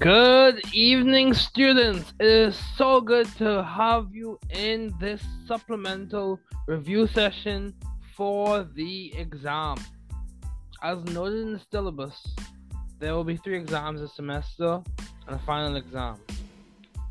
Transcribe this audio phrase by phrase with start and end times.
[0.00, 2.12] Good evening, students.
[2.20, 6.38] It is so good to have you in this supplemental
[6.68, 7.74] review session
[8.14, 9.76] for the exam.
[10.84, 12.14] As noted in the syllabus,
[13.00, 14.80] there will be three exams a semester
[15.26, 16.14] and a final exam.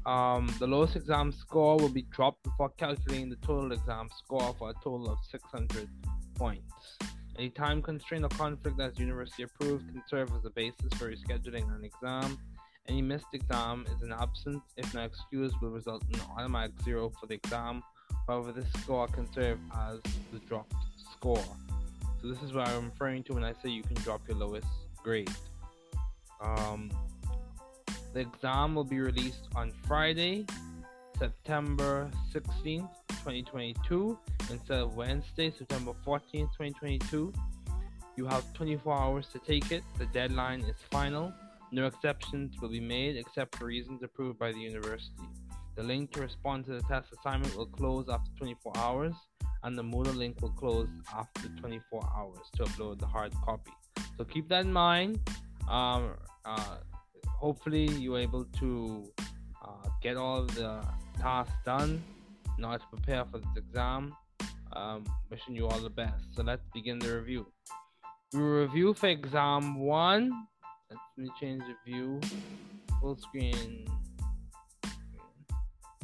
[0.06, 4.70] Um, the lowest exam score will be dropped before calculating the total exam score for
[4.70, 5.90] a total of 600
[6.36, 6.98] points.
[7.38, 11.68] Any time constraint or conflict that's university approved can serve as a basis for rescheduling
[11.76, 12.40] an exam
[12.88, 17.12] any missed exam is an absence, if not excused, will result in an automatic zero
[17.20, 17.84] for the exam.
[18.28, 20.00] However, this score can serve as
[20.32, 20.74] the dropped
[21.12, 21.44] score.
[22.22, 24.68] So this is what I'm referring to when I say you can drop your lowest
[25.04, 25.32] grade.
[26.42, 26.92] Um,
[28.14, 30.46] the exam will be released on Friday,
[31.20, 34.18] September 16th, 2022,
[34.50, 37.34] instead of Wednesday, September 14th, 2022.
[38.16, 39.84] You have 24 hours to take it.
[40.00, 41.34] The deadline is final.
[41.72, 45.12] No exceptions will be made except for reasons approved by the university.
[45.76, 49.14] The link to respond to the test assignment will close after 24 hours,
[49.64, 53.72] and the Moodle link will close after 24 hours to upload the hard copy.
[54.18, 55.20] So keep that in mind.
[55.70, 56.14] Um,
[56.46, 56.78] uh,
[57.28, 59.12] hopefully, you're able to
[59.64, 60.84] uh, get all the
[61.20, 62.02] tasks done
[62.58, 64.16] in order to prepare for this exam.
[64.74, 66.24] Um, wishing you all the best.
[66.36, 67.48] So let's begin the review.
[68.34, 70.48] We review for exam one
[70.90, 72.20] let me change the view.
[73.02, 73.88] Full screen.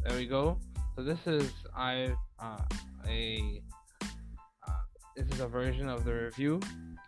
[0.03, 0.57] There we go.
[0.95, 2.57] So this is I uh,
[3.07, 3.61] a
[4.67, 4.71] uh,
[5.15, 6.59] this is a version of the review.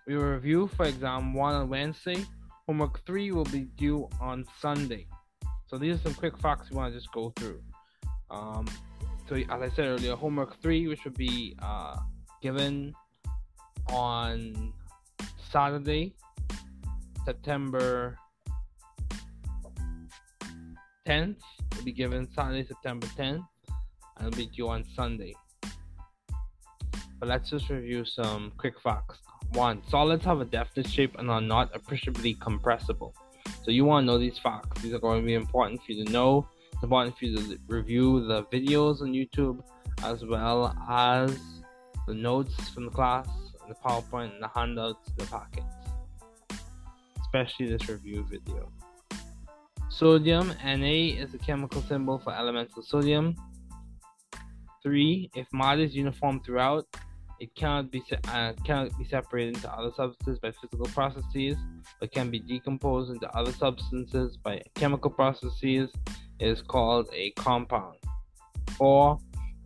[0.08, 2.26] We will review for exam one on Wednesday.
[2.68, 5.08] Homework three will be due on Sunday.
[5.68, 7.62] So these are some quick facts we want to just go through.
[8.32, 8.66] Um,
[9.28, 11.98] so as I said earlier, homework three, which would be uh,
[12.42, 12.94] given
[13.90, 14.74] on
[15.52, 16.16] Saturday,
[17.26, 18.18] September
[21.08, 21.38] 10th.
[21.76, 23.46] Will be given Sunday, September 10th,
[24.18, 25.34] and it will be due on Sunday.
[27.20, 29.20] But let's just review some quick facts.
[29.54, 33.14] One, solids have a definite shape and are not appreciably compressible.
[33.64, 34.82] So you want to know these facts.
[34.82, 36.48] These are going to be important for you to know.
[36.74, 39.64] It's important for you to review the videos on YouTube
[40.04, 41.38] as well as
[42.08, 43.28] the notes from the class,
[43.68, 45.64] the PowerPoint, and the handouts, the packet
[47.36, 48.72] especially this review video.
[49.90, 53.36] Sodium Na is a chemical symbol for elemental sodium.
[54.84, 55.32] 3.
[55.36, 56.86] If matter is uniform throughout,
[57.42, 61.58] it cannot be uh, cannot be separated into other substances by physical processes,
[62.00, 65.92] but can be decomposed into other substances by chemical processes.
[66.40, 67.98] It is called a compound.
[68.78, 69.18] 4.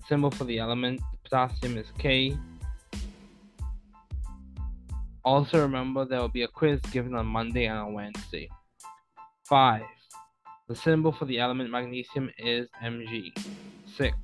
[0.08, 2.36] Symbol for the element potassium is K.
[5.26, 8.50] Also, remember there will be a quiz given on Monday and on Wednesday.
[9.48, 9.82] 5.
[10.68, 13.32] The symbol for the element magnesium is Mg.
[13.98, 14.16] 6.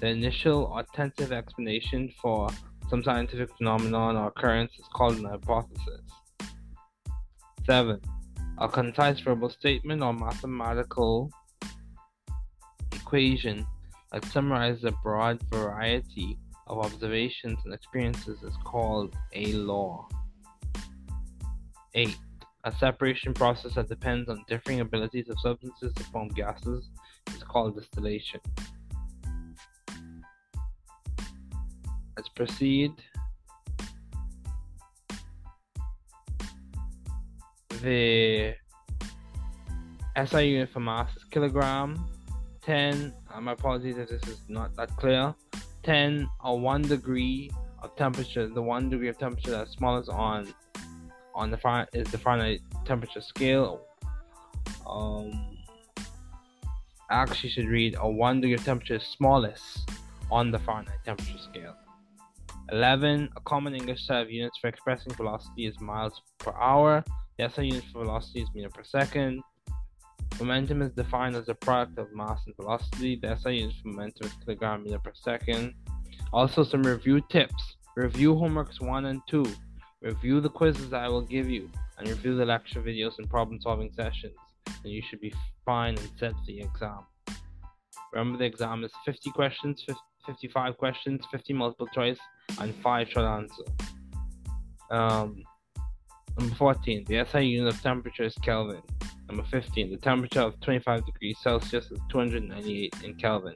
[0.00, 2.48] The initial or tentative explanation for
[2.88, 6.02] some scientific phenomenon or occurrence is called an hypothesis.
[7.66, 8.00] 7.
[8.58, 11.30] A concise verbal statement or mathematical
[12.92, 13.66] equation
[14.12, 20.08] that summarizes a broad variety of observations and experiences is called a law.
[21.94, 22.16] 8.
[22.64, 26.90] A separation process that depends on differing abilities of substances to form gases
[27.34, 28.40] is called distillation.
[32.16, 32.92] Let's proceed.
[37.82, 38.54] The
[40.26, 42.06] SI unit for mass is kilogram.
[42.62, 45.34] 10, uh, my apologies if this is not that clear.
[45.82, 47.50] 10 or 1 degree
[47.82, 50.52] of temperature, the 1 degree of temperature that's smallest on
[51.34, 53.82] on the is the Fahrenheit temperature scale.
[54.86, 55.58] Um,
[57.10, 59.90] actually should read a one degree of temperature is smallest
[60.30, 61.74] on the Fahrenheit temperature scale.
[62.72, 63.28] 11.
[63.36, 67.04] A common English set of units for expressing velocity is miles per hour.
[67.38, 69.42] The SI unit for velocity is meter per second.
[70.38, 73.16] Momentum is defined as the product of mass and velocity.
[73.20, 75.74] The SI unit for momentum is kilogram meter per second.
[76.32, 77.76] Also, some review tips.
[77.96, 79.44] Review homeworks 1 and 2.
[80.02, 81.68] Review the quizzes I will give you
[81.98, 84.34] and review the lecture videos and problem solving sessions,
[84.66, 85.34] and you should be
[85.66, 87.00] fine and set for the exam.
[88.14, 89.84] Remember, the exam is 50 questions,
[90.26, 92.18] 55 questions, 50 multiple choice,
[92.60, 93.64] and 5 short answer.
[94.90, 95.42] Um,
[96.38, 98.82] number 14, the SI unit of temperature is Kelvin.
[99.28, 103.54] Number 15, the temperature of 25 degrees Celsius is 298 in kelvins.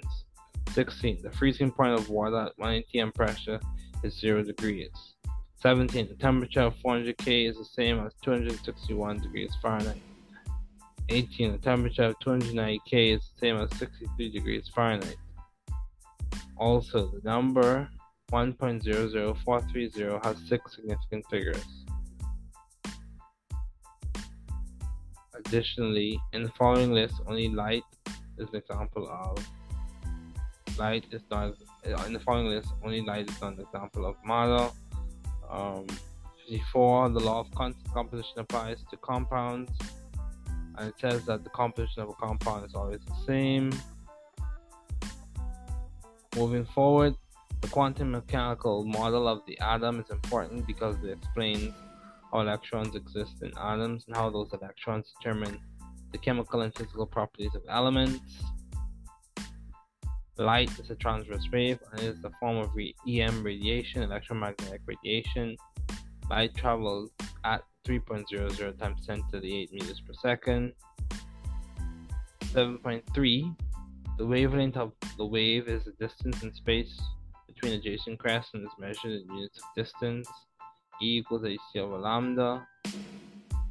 [0.73, 3.58] 16, the freezing point of water at 1 atm pressure
[4.02, 4.91] is 0 degrees.
[5.64, 6.08] 17.
[6.08, 10.02] The temperature of 400 K is the same as 261 degrees Fahrenheit.
[11.08, 11.52] 18.
[11.52, 15.16] The temperature of 290 K is the same as 63 degrees Fahrenheit.
[16.58, 17.88] Also, the number
[18.31, 21.64] 1.00430 has six significant figures.
[25.34, 27.84] Additionally, in the following list, only light
[28.37, 29.38] is an example of
[30.78, 31.55] light is not
[32.06, 32.69] in the following list.
[32.84, 34.70] Only light is not an example of matter.
[35.55, 35.87] Um,
[36.49, 37.11] 54.
[37.11, 39.71] The law of composition applies to compounds,
[40.77, 43.71] and it says that the composition of a compound is always the same.
[46.37, 47.15] Moving forward,
[47.61, 51.73] the quantum mechanical model of the atom is important because it explains
[52.33, 55.61] how electrons exist in atoms and how those electrons determine
[56.12, 58.21] the chemical and physical properties of elements.
[60.36, 62.70] Light is a transverse wave and is a form of
[63.08, 65.56] EM radiation, electromagnetic radiation.
[66.28, 67.10] Light travels
[67.44, 70.72] at 3.00 times 10 to the 8 meters per second.
[72.46, 73.56] 7.3
[74.19, 77.00] The wavelength of the wave is the distance in space
[77.46, 80.28] between adjacent crests and is measured in units of distance.
[81.00, 82.66] E equals h c over lambda,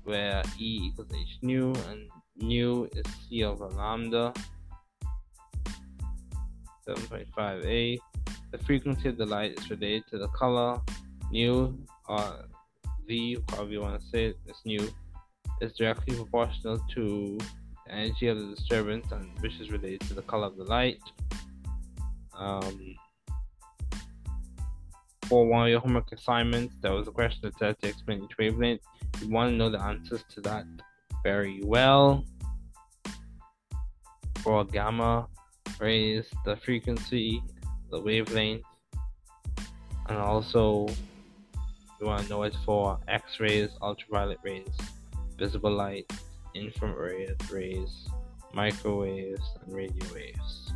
[0.03, 4.33] where E equals h nu and nu is c over lambda.
[6.87, 7.97] 7.5a.
[8.51, 10.79] The frequency of the light is related to the color.
[11.31, 11.77] Nu,
[12.07, 12.45] or
[13.07, 14.89] V, however you want to say it, it, is new,
[15.61, 17.37] is directly proportional to
[17.85, 21.01] the energy of the disturbance, and which is related to the color of the light.
[22.37, 22.95] Um,
[25.27, 28.37] for one of your homework assignments, there was a question that said to explain each
[28.37, 28.81] wavelength.
[29.21, 30.65] You want to know the answers to that
[31.23, 32.25] very well.
[34.43, 35.27] For gamma,
[35.83, 37.43] raise the frequency,
[37.91, 38.63] the wavelength,
[40.07, 40.87] and also
[41.99, 44.75] you want to know it for X rays, ultraviolet rays,
[45.37, 46.09] visible light,
[46.55, 48.07] infrared rays,
[48.53, 50.73] microwaves, and radio waves.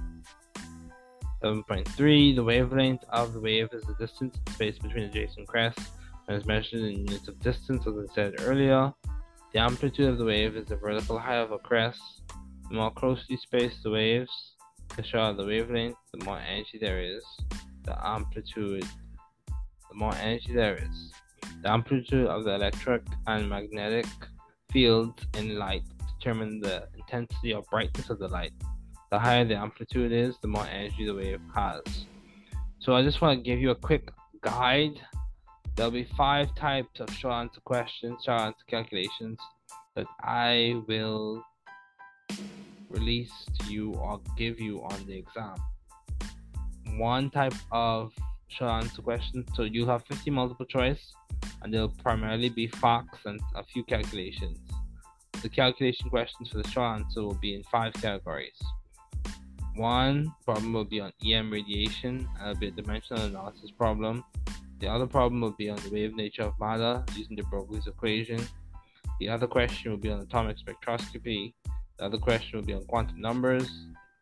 [1.41, 5.91] 7.3 The wavelength of the wave is the distance in space between adjacent crests
[6.27, 8.91] and is measured in units of distance, as I said earlier.
[9.53, 12.01] The amplitude of the wave is the vertical height of a crest.
[12.69, 14.56] The more closely spaced the waves,
[14.95, 17.23] the shorter the wavelength, the more energy there is.
[17.83, 18.85] The amplitude,
[19.89, 21.11] the more energy there is.
[21.61, 24.05] The amplitude of the electric and magnetic
[24.71, 25.83] fields in light
[26.19, 28.51] determine the intensity or brightness of the light.
[29.11, 31.81] The higher the amplitude is, the more energy the wave has.
[32.79, 34.11] So I just want to give you a quick
[34.41, 34.99] guide.
[35.75, 39.39] There'll be five types of short answer questions, short answer calculations
[39.95, 41.43] that I will
[42.89, 45.55] release to you or give you on the exam.
[46.97, 48.13] One type of
[48.47, 51.13] short answer question, so you'll have 50 multiple choice,
[51.61, 54.57] and they'll primarily be facts and a few calculations.
[55.41, 58.59] The calculation questions for the short answer will be in five categories.
[59.75, 64.23] One problem will be on EM radiation, and it'll be a dimensional analysis problem.
[64.79, 68.39] The other problem will be on the wave nature of matter using de Broglie's equation.
[69.19, 71.53] The other question will be on atomic spectroscopy.
[71.97, 73.69] The other question will be on quantum numbers,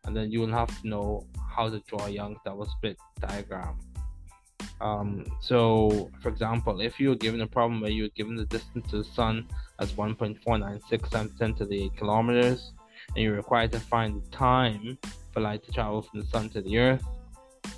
[0.06, 1.26] and then you will have to know
[1.56, 3.80] how to draw Young's double slit diagram.
[4.82, 8.46] Um, so, for example, if you were given a problem where you were given the
[8.46, 9.48] distance to the sun
[9.80, 12.72] as 1.496 times 10 to the 8 kilometers,
[13.16, 14.98] and you're required to find the time
[15.32, 17.04] for light to travel from the sun to the earth.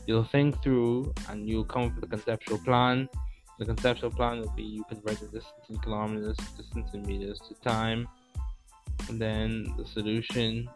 [0.05, 3.09] You'll think through and you'll come up with a conceptual plan.
[3.59, 7.55] The conceptual plan will be you convert the distance in kilometers, distance in meters to
[7.55, 8.07] time.
[9.09, 10.69] And then the solution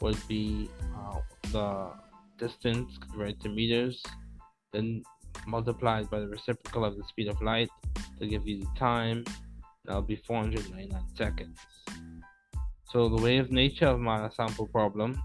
[0.00, 1.20] would be uh,
[1.52, 1.90] the
[2.38, 4.02] distance converted to meters,
[4.72, 5.02] then
[5.46, 7.68] multiplied by the reciprocal of the speed of light
[8.18, 9.24] to give you the time.
[9.84, 11.58] That'll be 499 seconds.
[12.90, 15.22] So the wave nature of my sample problem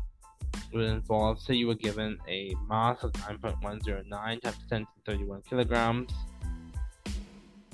[0.73, 4.09] would involve, say you were given a mass of 9.109
[4.41, 6.11] times 10 to 31 kilograms.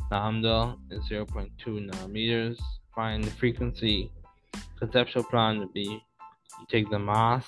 [0.09, 1.49] Lambda is 0.2
[1.89, 2.59] nanometers.
[2.93, 4.11] Find the frequency.
[4.77, 5.83] Conceptual plan would be
[6.59, 7.45] you take the mass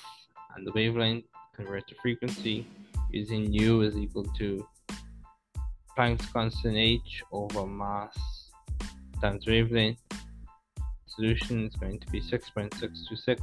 [0.54, 2.66] and the wavelength, convert to frequency
[3.10, 4.66] using u is equal to
[5.96, 8.50] Planck's constant h over mass
[9.20, 10.00] times wavelength.
[11.06, 13.38] Solution is going to be 6.626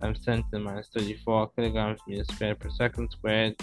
[0.00, 3.54] times 10 to the minus 34 kilograms meters squared per second squared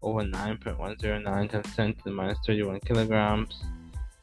[0.00, 3.64] over 9.109 times 10 to the minus 31 kilograms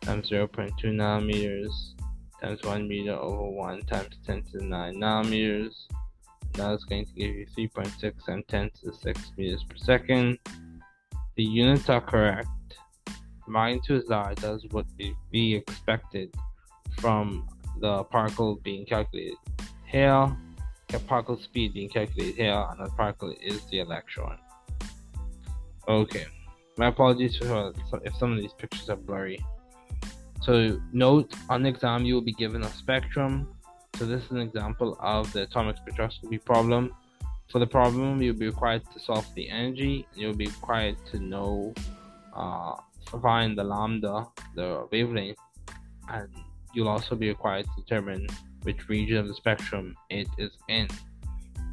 [0.01, 1.93] times 0.2 nanometers
[2.41, 5.73] times 1 meter over 1 times 10 to the 9 nanometers.
[6.53, 10.39] That is going to give you 3.6 times 10 to the 6 meters per second.
[11.35, 12.47] The units are correct.
[13.47, 14.87] Magnitude is large, as would
[15.31, 16.33] be expected
[16.99, 17.47] from
[17.79, 19.37] the particle being calculated
[19.91, 20.35] here,
[20.87, 24.37] the particle speed being calculated here, and the particle is the electron.
[25.87, 26.25] Okay,
[26.77, 29.43] my apologies for if some of these pictures are blurry.
[30.41, 33.47] So note on the exam you will be given a spectrum.
[33.95, 36.95] So this is an example of the atomic spectroscopy problem.
[37.51, 40.07] For the problem, you'll be required to solve the energy.
[40.15, 41.73] You'll be required to know,
[42.33, 42.75] uh,
[43.21, 45.37] find the lambda, the wavelength,
[46.09, 46.29] and
[46.73, 48.25] you'll also be required to determine
[48.63, 50.87] which region of the spectrum it is in.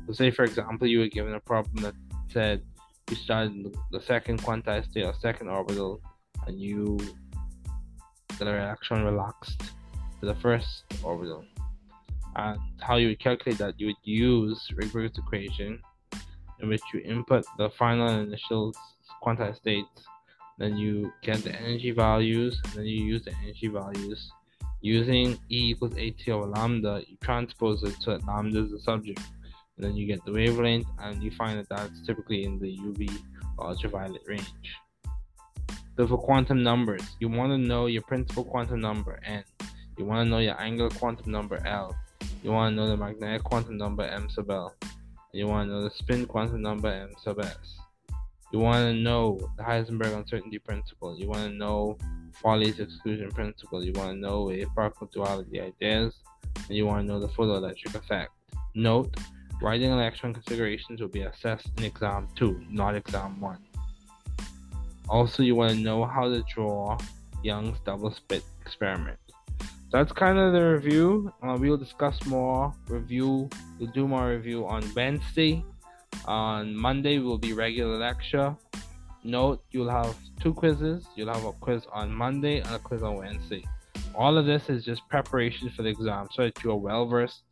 [0.07, 1.95] So say for example you were given a problem that
[2.33, 2.63] said
[3.11, 6.01] you started the second quantized state or second orbital
[6.47, 6.99] and you
[8.39, 9.61] the electron relaxed
[10.21, 11.45] to the first orbital.
[12.37, 15.81] And how you would calculate that you would use Rydberg's equation
[16.61, 18.75] in which you input the final and initial
[19.23, 20.05] quantized states,
[20.59, 24.33] then you get the energy values, and then you use the energy values
[24.81, 29.21] Using E equals hc over lambda, you transpose it so that lambda is the subject.
[29.77, 33.11] And then you get the wavelength, and you find that that's typically in the UV
[33.59, 34.77] ultraviolet range.
[35.99, 39.43] So for quantum numbers, you want to know your principal quantum number n.
[39.97, 41.93] You want to know your angular quantum number L.
[42.45, 44.77] You want to know the magnetic quantum number m sub L.
[45.33, 47.81] You want to know the spin quantum number m sub s.
[48.53, 51.19] You want to know the Heisenberg uncertainty principle.
[51.19, 51.99] You want to know
[52.45, 53.83] Pauli's exclusion principle.
[53.83, 56.15] You want to know wave particle duality ideas,
[56.55, 58.31] and you want to know the photoelectric effect.
[58.77, 59.17] Note,
[59.61, 63.68] writing electron configurations will be assessed in exam 2, not exam 1.
[65.09, 66.99] Also, you want to know how to draw
[67.43, 69.19] Young's double slit experiment.
[69.91, 71.33] That's kind of the review.
[71.43, 73.49] Uh, we'll discuss more review.
[73.79, 75.65] We'll do more review on Wednesday.
[76.27, 78.55] On Monday will be regular lecture.
[79.25, 81.07] Note you'll have two quizzes.
[81.17, 83.65] You'll have a quiz on Monday and a quiz on Wednesday.
[84.15, 87.45] All of this is just preparation for the exam so that you are well versed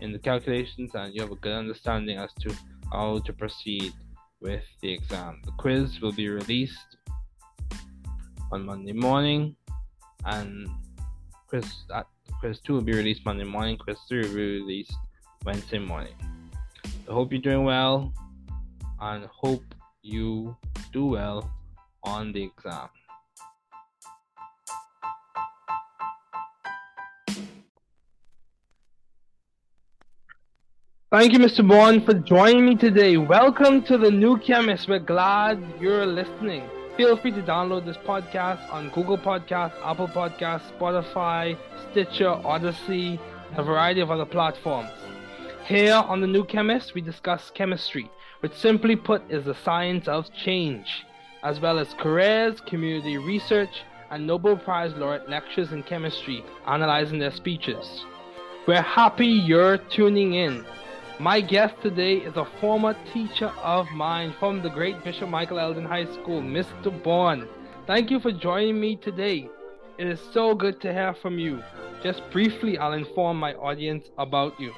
[0.00, 2.54] in the calculations and you have a good understanding as to
[2.92, 3.92] how to proceed
[4.40, 5.40] with the exam.
[5.44, 6.96] The quiz will be released
[8.52, 9.54] on Monday morning
[10.24, 10.68] and
[11.48, 12.06] quiz that
[12.40, 14.94] quiz 2 will be released Monday morning, quiz 3 will be released
[15.44, 16.14] Wednesday morning.
[17.08, 18.12] I hope you're doing well
[19.00, 19.62] and hope
[20.02, 20.56] you
[20.92, 21.50] do well
[22.02, 22.88] on the exam.
[31.12, 31.66] Thank you, Mr.
[31.66, 33.16] Bourne, for joining me today.
[33.16, 34.88] Welcome to the New Chemist.
[34.88, 36.68] We're glad you're listening.
[37.00, 41.56] Feel free to download this podcast on Google Podcasts, Apple Podcasts, Spotify,
[41.90, 44.90] Stitcher, Odyssey, and a variety of other platforms.
[45.64, 50.30] Here on The New Chemist, we discuss chemistry, which simply put is the science of
[50.34, 51.06] change,
[51.42, 57.32] as well as careers, community research, and Nobel Prize laureate lectures in chemistry, analyzing their
[57.32, 58.04] speeches.
[58.66, 60.66] We're happy you're tuning in.
[61.20, 65.84] My guest today is a former teacher of mine from the great Bishop Michael Eldon
[65.84, 66.90] High School, Mr.
[67.02, 67.46] Bourne.
[67.86, 69.50] Thank you for joining me today.
[69.98, 71.62] It is so good to hear from you.
[72.02, 74.72] Just briefly, I'll inform my audience about you.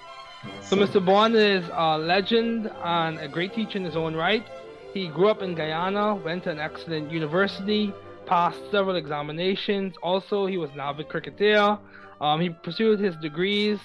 [0.63, 1.05] So Mr.
[1.05, 4.45] Bourne is a legend and a great teacher in his own right.
[4.93, 7.95] He grew up in Guyana, went to an excellent university,
[8.27, 9.95] passed several examinations.
[10.03, 11.79] Also, he was an avid cricketer.
[12.21, 13.79] Um, he pursued his degrees,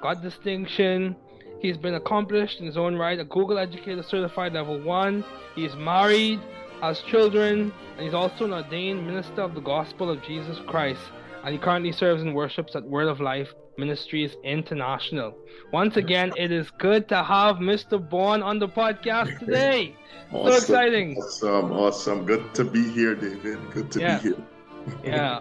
[0.00, 1.16] got distinction.
[1.64, 5.24] He's been accomplished in his own right, a Google Educator Certified Level 1.
[5.54, 6.38] He's married,
[6.82, 11.00] has children, and he's also an ordained minister of the Gospel of Jesus Christ.
[11.42, 15.34] And he currently serves and worships at Word of Life Ministries International.
[15.72, 17.98] Once again, it is good to have Mr.
[18.10, 19.96] Bourne on the podcast today.
[20.34, 21.16] awesome, so exciting.
[21.16, 22.26] Awesome, awesome.
[22.26, 23.58] Good to be here, David.
[23.70, 24.18] Good to yeah.
[24.18, 24.36] be here.
[25.02, 25.40] yeah.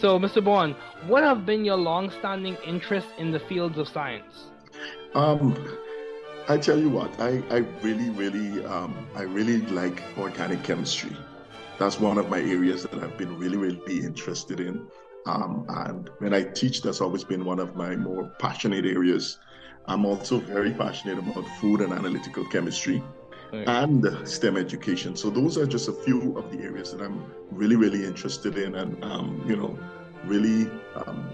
[0.00, 0.42] So, Mr.
[0.42, 0.74] Bourne,
[1.06, 4.49] what have been your long-standing interests in the fields of science?
[5.14, 5.56] Um,
[6.48, 11.16] I tell you what, I, I really, really, um, I really like organic chemistry.
[11.78, 14.86] That's one of my areas that I've been really, really interested in.
[15.26, 19.38] Um, and when I teach, that's always been one of my more passionate areas.
[19.86, 23.02] I'm also very passionate about food and analytical chemistry
[23.52, 25.16] and STEM education.
[25.16, 28.76] So those are just a few of the areas that I'm really, really interested in,
[28.76, 29.78] and um, you know,
[30.24, 31.30] really, um,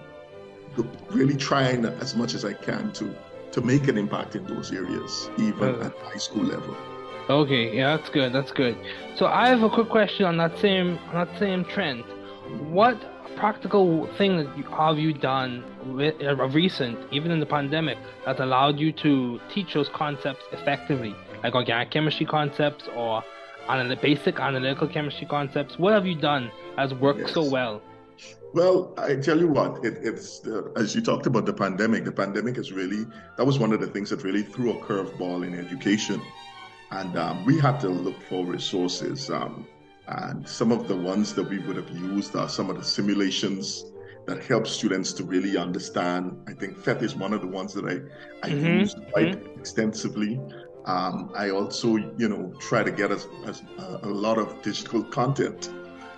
[1.10, 3.14] really trying as much as I can to
[3.56, 6.76] to make an impact in those areas, even uh, at high school level.
[7.30, 8.30] Okay, yeah, that's good.
[8.32, 8.76] That's good.
[9.16, 12.04] So I have a quick question on that same on that same trend.
[12.68, 12.96] What
[13.36, 18.40] practical thing that you, have you done with, uh, recent, even in the pandemic, that
[18.40, 23.24] allowed you to teach those concepts effectively, like organic chemistry concepts or
[23.70, 25.78] anal- basic analytical chemistry concepts?
[25.78, 27.32] What have you done that's worked yes.
[27.32, 27.80] so well?
[28.54, 32.04] Well, I tell you what, it, it's uh, as you talked about the pandemic.
[32.04, 33.04] The pandemic is really
[33.36, 36.22] that was one of the things that really threw a curveball in education,
[36.90, 39.30] and um, we had to look for resources.
[39.30, 39.66] Um,
[40.08, 43.84] and some of the ones that we would have used are some of the simulations
[44.26, 46.36] that help students to really understand.
[46.46, 48.00] I think PhET is one of the ones that I
[48.46, 48.80] I mm-hmm.
[48.80, 49.60] use quite mm-hmm.
[49.60, 50.40] extensively.
[50.86, 55.02] Um, I also, you know, try to get as, as uh, a lot of digital
[55.02, 55.68] content.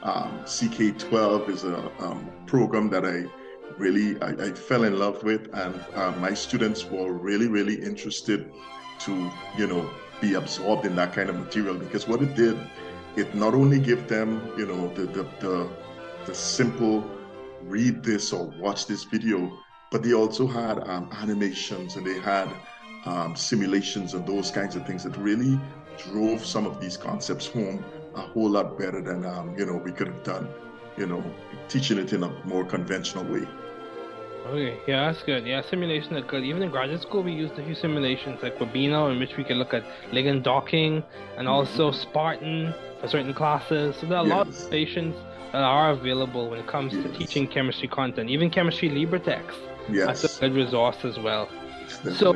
[0.08, 3.26] Um, CK12 is a um, program that I
[3.76, 8.50] really I, I, fell in love with, and uh, my students were really, really interested
[9.00, 9.90] to, you know,
[10.22, 12.56] be absorbed in that kind of material because what it did,
[13.16, 15.68] it not only gave them, you know, the the, the,
[16.24, 17.04] the simple
[17.64, 19.52] read this or watch this video,
[19.90, 22.48] but they also had um, animations and they had
[23.04, 25.60] um, simulations and those kinds of things that really
[25.98, 27.84] drove some of these concepts home
[28.18, 30.48] a whole lot better than um, you know we could have done
[30.96, 31.22] you know
[31.68, 33.46] teaching it in a more conventional way
[34.46, 37.64] okay yeah that's good yeah simulation is good even in graduate school we used a
[37.64, 41.02] few simulations like WebMO in which we could look at ligand docking
[41.36, 41.48] and mm-hmm.
[41.48, 44.36] also Spartan for certain classes so there are a yes.
[44.36, 45.14] lot of stations
[45.52, 47.04] that are available when it comes yes.
[47.04, 49.54] to teaching chemistry content even chemistry LibreText
[49.90, 50.06] yes.
[50.06, 51.48] that's a good resource as well
[52.16, 52.32] so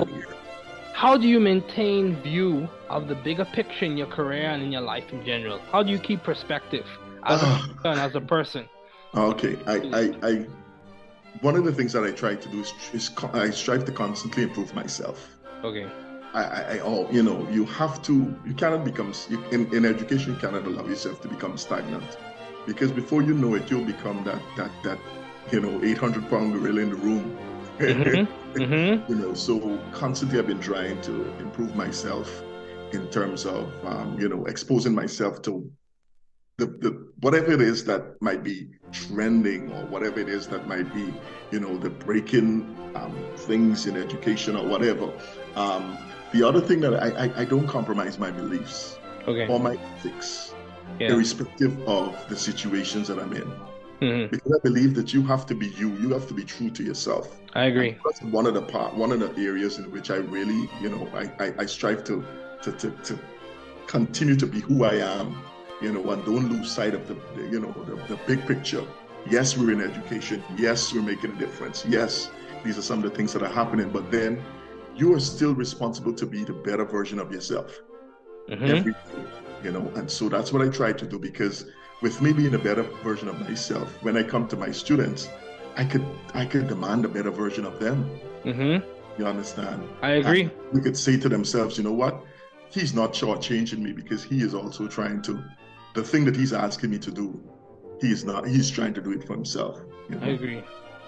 [0.92, 4.82] how do you maintain view of the bigger picture in your career and in your
[4.82, 5.58] life in general?
[5.70, 6.86] How do you keep perspective
[7.24, 7.68] as a ah.
[7.84, 8.68] and as a person?
[9.14, 10.46] Okay, I, I, I,
[11.40, 14.44] one of the things that I try to do is, is I strive to constantly
[14.44, 15.36] improve myself.
[15.64, 15.86] Okay.
[16.34, 19.84] I, I, I oh, you know, you have to, you cannot become, you, in, in
[19.84, 22.16] education, you cannot allow yourself to become stagnant
[22.66, 24.98] because before you know it, you'll become that, that, that,
[25.50, 27.36] you know, 800 pound gorilla in the room.
[27.82, 28.32] Mm-hmm.
[28.52, 29.10] Mm-hmm.
[29.10, 32.42] You know, so constantly I've been trying to improve myself
[32.92, 35.72] in terms of um, you know exposing myself to
[36.58, 40.92] the, the whatever it is that might be trending or whatever it is that might
[40.94, 41.14] be
[41.50, 45.10] you know the breaking um, things in education or whatever.
[45.56, 45.96] Um,
[46.32, 49.46] the other thing that I, I, I don't compromise my beliefs okay.
[49.48, 50.54] or my ethics,
[50.98, 51.08] yeah.
[51.08, 53.50] irrespective of the situations that I'm in.
[54.00, 54.30] Mm-hmm.
[54.30, 55.90] Because I believe that you have to be you.
[55.96, 57.41] You have to be true to yourself.
[57.54, 57.98] I agree.
[58.04, 61.08] that's one of the part, one of the areas in which I really, you know,
[61.14, 62.24] I, I, I strive to,
[62.62, 63.18] to, to, to
[63.86, 65.36] continue to be who I am,
[65.80, 68.84] you know, and don't lose sight of the, the you know, the, the big picture.
[69.28, 70.42] Yes, we're in education.
[70.56, 71.84] Yes, we're making a difference.
[71.86, 72.30] Yes,
[72.64, 73.90] these are some of the things that are happening.
[73.90, 74.42] But then
[74.96, 77.80] you are still responsible to be the better version of yourself
[78.48, 78.64] mm-hmm.
[78.64, 78.98] every day,
[79.62, 79.92] you know.
[79.94, 81.66] And so that's what I try to do because
[82.00, 85.28] with me being a better version of myself, when I come to my students,
[85.76, 86.04] I could
[86.34, 88.10] I could demand a better version of them.
[88.44, 89.20] Mm-hmm.
[89.20, 89.88] You understand?
[90.00, 90.50] I agree.
[90.72, 92.24] we could say to themselves, you know what?
[92.70, 95.42] He's not shortchanging me because he is also trying to.
[95.94, 97.38] The thing that he's asking me to do,
[98.00, 98.46] he's not.
[98.46, 99.80] He's trying to do it for himself.
[100.08, 100.26] You know?
[100.26, 100.64] I agree.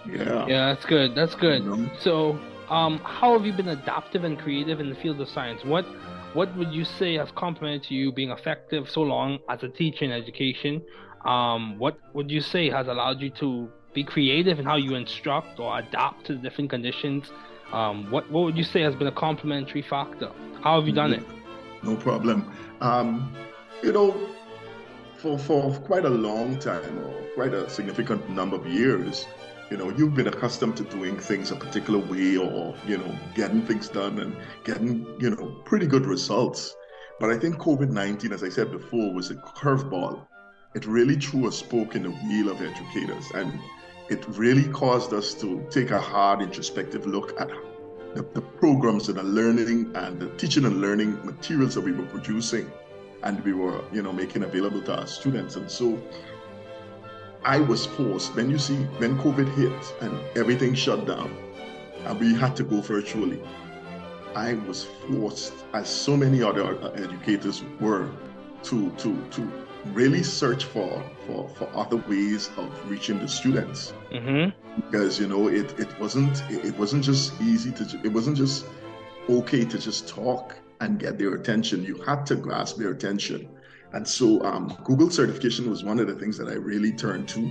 [0.06, 0.46] Yeah.
[0.46, 1.14] Yeah, that's good.
[1.14, 1.62] That's good.
[1.64, 1.90] You know?
[1.98, 5.64] So, um, how have you been adaptive and creative in the field of science?
[5.64, 5.86] What
[6.34, 10.10] what would you say has complemented you being effective so long as a teacher in
[10.10, 10.82] education?
[11.24, 15.58] Um, what would you say has allowed you to be creative in how you instruct
[15.58, 17.30] or adapt to the different conditions?
[17.72, 20.30] Um, what what would you say has been a complementary factor?
[20.62, 21.24] How have you done it?
[21.82, 22.50] No problem.
[22.80, 23.34] Um,
[23.82, 24.28] you know,
[25.16, 29.26] for for quite a long time or quite a significant number of years,
[29.70, 33.62] you know, you've been accustomed to doing things a particular way or, you know, getting
[33.62, 36.74] things done and getting, you know, pretty good results.
[37.18, 40.26] But I think COVID 19, as I said before, was a curveball.
[40.74, 43.52] It really threw a spoke in the wheel of educators and
[44.08, 47.48] it really caused us to take a hard introspective look at
[48.14, 52.06] the, the programs and the learning and the teaching and learning materials that we were
[52.06, 52.70] producing
[53.22, 55.56] and we were, you know, making available to our students.
[55.56, 56.00] And so
[57.44, 61.34] I was forced, when you see, when COVID hit and everything shut down
[62.04, 63.40] and we had to go virtually,
[64.36, 68.10] I was forced, as so many other educators were,
[68.64, 73.92] to, to, to really search for, for, for other ways of reaching the students.
[74.12, 74.80] Mm-hmm.
[74.80, 78.66] Because, you know, it, it wasn't, it wasn't just easy to, it wasn't just
[79.28, 81.84] okay to just talk and get their attention.
[81.84, 83.48] You had to grasp their attention.
[83.92, 87.50] And so um, Google certification was one of the things that I really turned to.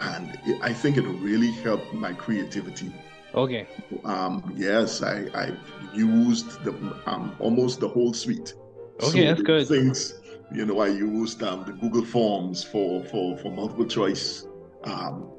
[0.00, 2.92] And it, I think it really helped my creativity.
[3.34, 3.66] Okay.
[4.04, 5.56] Um, yes, I, I
[5.94, 6.72] used the,
[7.06, 8.54] um, almost the whole suite.
[9.02, 9.66] Okay, so that's good.
[9.68, 10.19] Things,
[10.52, 14.46] you know, I used um, the Google Forms for, for, for multiple choice
[14.84, 15.30] um,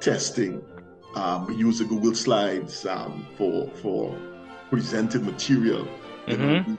[0.00, 0.62] testing.
[1.16, 4.16] Um, we used the Google Slides um, for, for
[4.70, 5.88] presented material.
[6.26, 6.42] Mm-hmm.
[6.42, 6.78] know,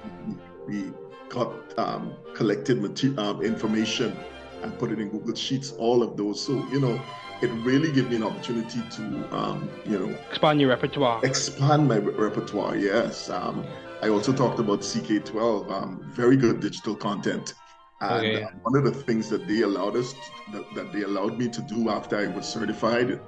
[0.67, 0.93] we, we,
[1.27, 2.77] got um, collected
[3.17, 4.15] um, information
[4.61, 6.45] and put it in Google Sheets, all of those.
[6.45, 7.01] So, you know,
[7.41, 11.19] it really gave me an opportunity to, um, you know, expand your repertoire.
[11.25, 13.29] Expand my repertoire, yes.
[13.29, 13.65] Um,
[14.01, 17.55] I also talked about CK12, um, very good digital content.
[18.01, 18.45] And okay.
[18.63, 20.19] one of the things that they allowed us, to,
[20.53, 23.21] that, that they allowed me to do after I was certified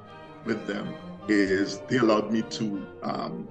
[0.45, 0.93] with them
[1.30, 3.47] is they allowed me to, um,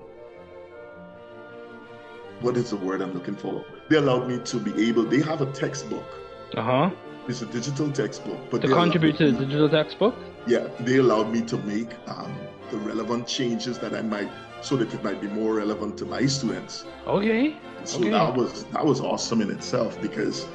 [2.40, 3.64] what is the word I'm looking for?
[3.88, 6.07] They allowed me to be able, they have a textbook.
[6.55, 6.90] Uh huh.
[7.29, 8.38] It's a digital textbook.
[8.50, 10.14] But to contribute to the digital textbook?
[10.46, 12.33] Yeah, they allowed me to make um,
[12.70, 16.26] the relevant changes that I might so that it might be more relevant to my
[16.26, 16.85] students.
[17.07, 17.57] Okay.
[17.85, 18.11] So okay.
[18.11, 20.46] that was that was awesome in itself because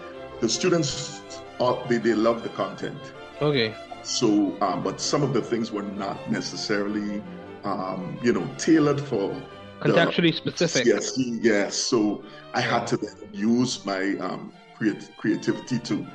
[0.41, 1.21] the students
[1.61, 2.99] uh, they, they love the content.
[3.41, 3.73] Okay.
[4.03, 7.23] So, um, but some of the things were not necessarily,
[7.63, 9.39] um, you know, tailored for
[9.79, 10.85] contextually specific.
[10.85, 11.75] Yes, yes.
[11.75, 12.23] So
[12.53, 16.05] I had to then use my um, creat- creativity to,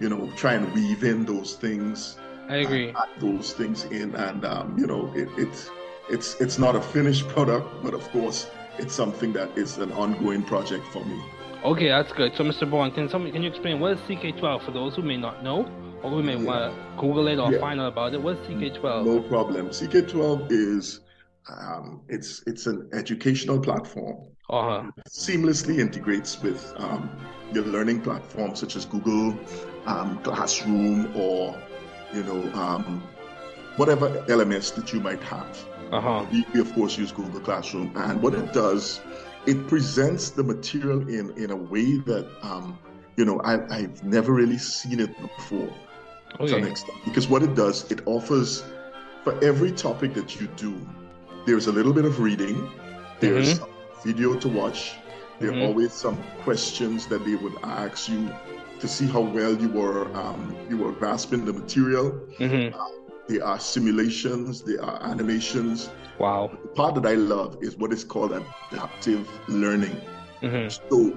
[0.00, 2.18] you know, try and weave in those things.
[2.48, 2.94] I agree.
[3.18, 5.70] those things in, and um, you know, it, it's
[6.08, 10.42] it's it's not a finished product, but of course, it's something that is an ongoing
[10.42, 11.20] project for me.
[11.66, 12.32] Okay, that's good.
[12.36, 12.70] So, Mr.
[12.70, 15.68] Bourne, can somebody can you explain what is CK12 for those who may not know,
[16.00, 16.44] or who may yeah.
[16.44, 17.58] want to Google it or yeah.
[17.58, 18.22] find out about it?
[18.22, 19.04] What is CK12?
[19.04, 19.70] No problem.
[19.70, 21.00] CK12 is
[21.48, 24.28] um, it's it's an educational platform.
[24.48, 24.92] Uh-huh.
[24.96, 27.10] It seamlessly integrates with um,
[27.52, 29.36] your learning platforms such as Google
[29.86, 31.60] um, Classroom or
[32.14, 33.02] you know um,
[33.74, 35.58] whatever LMS that you might have.
[35.90, 36.24] Uh-huh.
[36.30, 37.92] We, we, of course, use Google Classroom.
[37.96, 39.00] And what it does,
[39.46, 42.78] it presents the material in, in a way that, um,
[43.16, 45.72] you know, I, I've never really seen it before
[46.34, 46.46] okay.
[46.48, 46.98] to an extent.
[47.04, 48.64] Because what it does, it offers,
[49.24, 50.74] for every topic that you do,
[51.46, 52.68] there's a little bit of reading,
[53.20, 54.08] there's mm-hmm.
[54.08, 54.94] video to watch,
[55.38, 55.62] there mm-hmm.
[55.62, 58.30] are always some questions that they would ask you
[58.80, 62.10] to see how well you were um, you were grasping the material.
[62.38, 62.78] Mm-hmm.
[62.78, 62.88] Uh,
[63.28, 65.90] there are simulations, there are animations.
[66.18, 66.50] Wow.
[66.62, 70.00] The part that I love is what is called adaptive learning.
[70.42, 70.68] Mm-hmm.
[70.90, 71.10] So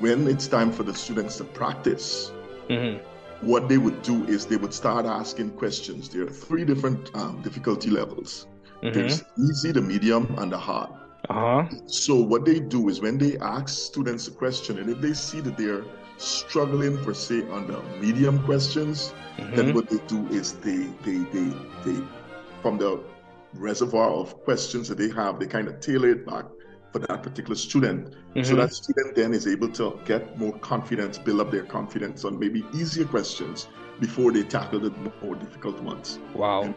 [0.00, 2.32] when it's time for the students to practice,
[2.68, 3.02] mm-hmm.
[3.46, 6.08] what they would do is they would start asking questions.
[6.08, 8.46] There are three different um, difficulty levels.
[8.82, 8.92] Mm-hmm.
[8.92, 10.90] There's easy, the medium, and the hard.
[11.30, 11.66] Uh-huh.
[11.86, 15.40] So what they do is when they ask students a question, and if they see
[15.40, 15.84] that they're
[16.18, 19.56] struggling per se on the medium questions, mm-hmm.
[19.56, 21.52] then what they do is they they they
[21.84, 21.98] they
[22.60, 23.00] from the
[23.54, 26.44] reservoir of questions that they have, they kind of tailor it back
[26.92, 28.10] for that particular student.
[28.10, 28.44] Mm-hmm.
[28.44, 32.38] So that student then is able to get more confidence, build up their confidence on
[32.38, 33.68] maybe easier questions
[34.00, 34.90] before they tackle the
[35.22, 36.18] more difficult ones.
[36.34, 36.62] Wow.
[36.62, 36.74] And,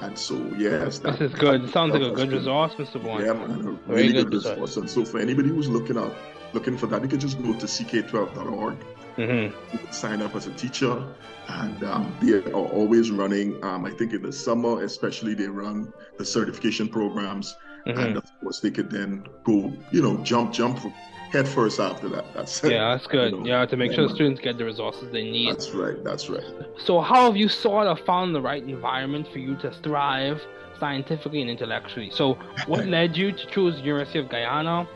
[0.00, 1.68] and so yes, that, this is good.
[1.70, 3.02] Sounds like a good resource, Mr.
[3.02, 3.24] Bourne.
[3.24, 4.76] Yeah, man, a really good, good resource.
[4.76, 6.14] And so for anybody who's looking up
[6.52, 8.76] looking for that, you can just go to ck12.org.
[9.20, 9.92] Mm-hmm.
[9.92, 11.04] Sign up as a teacher,
[11.48, 13.62] and um, they are always running.
[13.64, 17.56] Um, I think in the summer, especially, they run the certification programs,
[17.86, 17.98] mm-hmm.
[17.98, 20.78] and of course, they could then go, you know, jump, jump
[21.30, 22.24] head first after that.
[22.34, 23.32] That's yeah, that's good.
[23.32, 25.50] You know, yeah, to make sure the students get the resources they need.
[25.50, 26.02] That's right.
[26.04, 26.44] That's right.
[26.84, 30.40] So, how have you sort of found the right environment for you to thrive
[30.78, 32.10] scientifically and intellectually?
[32.10, 32.34] So,
[32.66, 34.88] what led you to choose University of Guyana?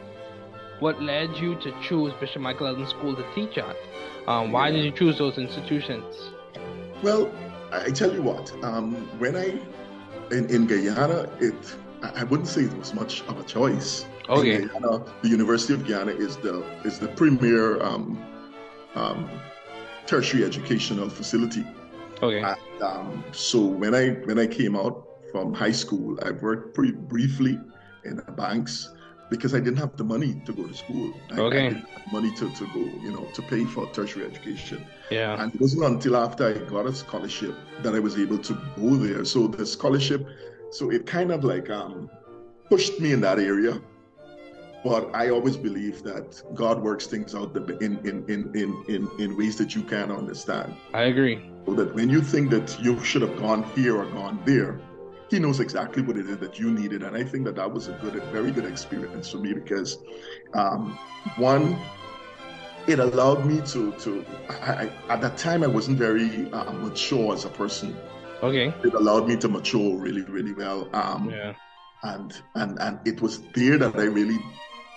[0.84, 3.74] What led you to choose Bishop Michael Eldon School to teach at?
[4.28, 6.04] Um, why did you choose those institutions?
[7.02, 7.32] Well,
[7.72, 9.58] I tell you what, um, when I
[10.30, 11.54] in, in Guyana, it
[12.02, 14.04] I wouldn't say it was much of a choice.
[14.28, 14.66] Okay.
[14.66, 18.22] Guyana, the University of Guyana is the is the premier um,
[18.94, 19.30] um,
[20.04, 21.64] tertiary educational facility.
[22.22, 22.42] Okay.
[22.42, 26.92] And, um, so when I when I came out from high school, I worked pretty
[26.92, 27.58] briefly
[28.04, 28.93] in the banks
[29.30, 31.14] because I didn't have the money to go to school.
[31.32, 31.66] I, okay.
[31.66, 34.84] I didn't have money to, to go, you know, to pay for tertiary education.
[35.10, 35.42] Yeah.
[35.42, 38.96] And it wasn't until after I got a scholarship that I was able to go
[38.96, 39.24] there.
[39.24, 40.26] So the scholarship,
[40.70, 42.10] so it kind of like um,
[42.68, 43.80] pushed me in that area.
[44.84, 49.36] But I always believe that God works things out in, in, in, in, in, in
[49.38, 50.76] ways that you can't understand.
[50.92, 51.50] I agree.
[51.64, 54.78] So that when you think that you should have gone here or gone there,
[55.30, 57.02] he knows exactly what it is that you needed.
[57.02, 59.98] And I think that that was a good, a very good experience for me because,
[60.52, 60.98] um,
[61.36, 61.78] one,
[62.86, 67.44] it allowed me to, to I, at that time, I wasn't very uh, mature as
[67.44, 67.96] a person.
[68.42, 68.74] Okay.
[68.84, 70.88] It allowed me to mature really, really well.
[70.92, 71.54] Um, yeah.
[72.02, 74.38] And, and, and it was there that I really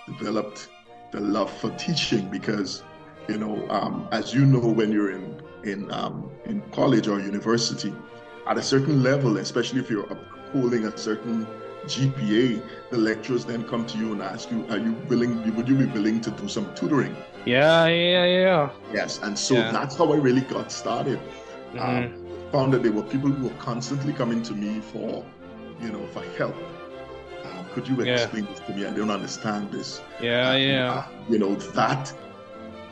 [0.06, 0.68] developed
[1.10, 2.82] the love for teaching because,
[3.28, 7.94] you know, um, as you know, when you're in, in, um, in college or university,
[8.48, 10.08] at a certain level, especially if you're
[10.52, 11.46] holding a certain
[11.84, 15.54] GPA, the lecturers then come to you and ask you, "Are you willing?
[15.54, 18.70] Would you be willing to do some tutoring?" Yeah, yeah, yeah.
[18.92, 19.70] Yes, and so yeah.
[19.70, 21.20] that's how I really got started.
[21.74, 21.78] mm-hmm.
[21.78, 25.24] um, found that there were people who were constantly coming to me for,
[25.82, 26.56] you know, for help.
[27.44, 28.50] Uh, could you explain yeah.
[28.50, 28.86] this to me?
[28.86, 30.00] I don't understand this.
[30.20, 30.92] Yeah, yeah.
[30.92, 32.12] Uh, you know that.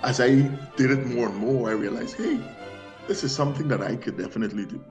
[0.03, 0.29] As I
[0.77, 2.38] did it more and more, I realized, hey,
[3.09, 4.85] this is something that I could definitely do.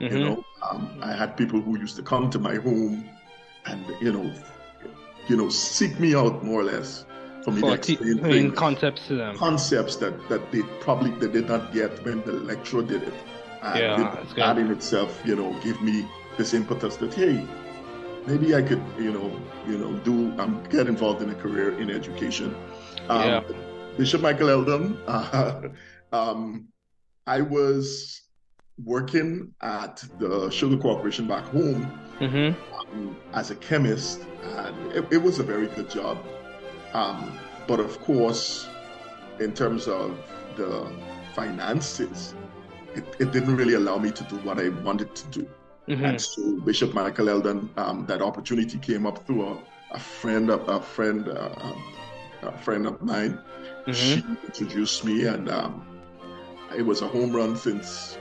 [0.00, 0.16] Mm-hmm.
[0.16, 3.08] You know, um, I had people who used to come to my home,
[3.66, 4.32] and you know,
[5.28, 7.04] you know, seek me out more or less
[7.44, 9.36] for me for to explain things, concepts to them.
[9.36, 13.14] Concepts that that they probably they did not get when the lecturer did it.
[13.62, 16.06] And yeah, that in itself, you know, give me
[16.36, 17.44] this impetus that hey,
[18.26, 21.90] maybe I could, you know, you know, do um, get involved in a career in
[21.90, 22.54] education.
[23.08, 23.42] Um, yeah.
[23.96, 25.68] Bishop Michael Eldon, uh,
[26.12, 26.68] um,
[27.26, 28.22] I was
[28.84, 32.74] working at the Sugar Corporation back home mm-hmm.
[32.78, 36.18] um, as a chemist, and it, it, was a very good job.
[36.92, 38.68] Um, but of course,
[39.40, 40.16] in terms of
[40.56, 40.90] the
[41.34, 42.34] finances,
[42.94, 45.48] it, it didn't really allow me to do what I wanted to do.
[45.88, 46.04] Mm-hmm.
[46.04, 49.58] And so Bishop Michael Eldon, um, that opportunity came up through a,
[49.92, 51.72] a friend, of, a friend, uh,
[52.42, 53.40] a friend of mine.
[53.86, 53.92] Mm-hmm.
[53.92, 55.86] She introduced me, and um,
[56.76, 58.18] it was a home run since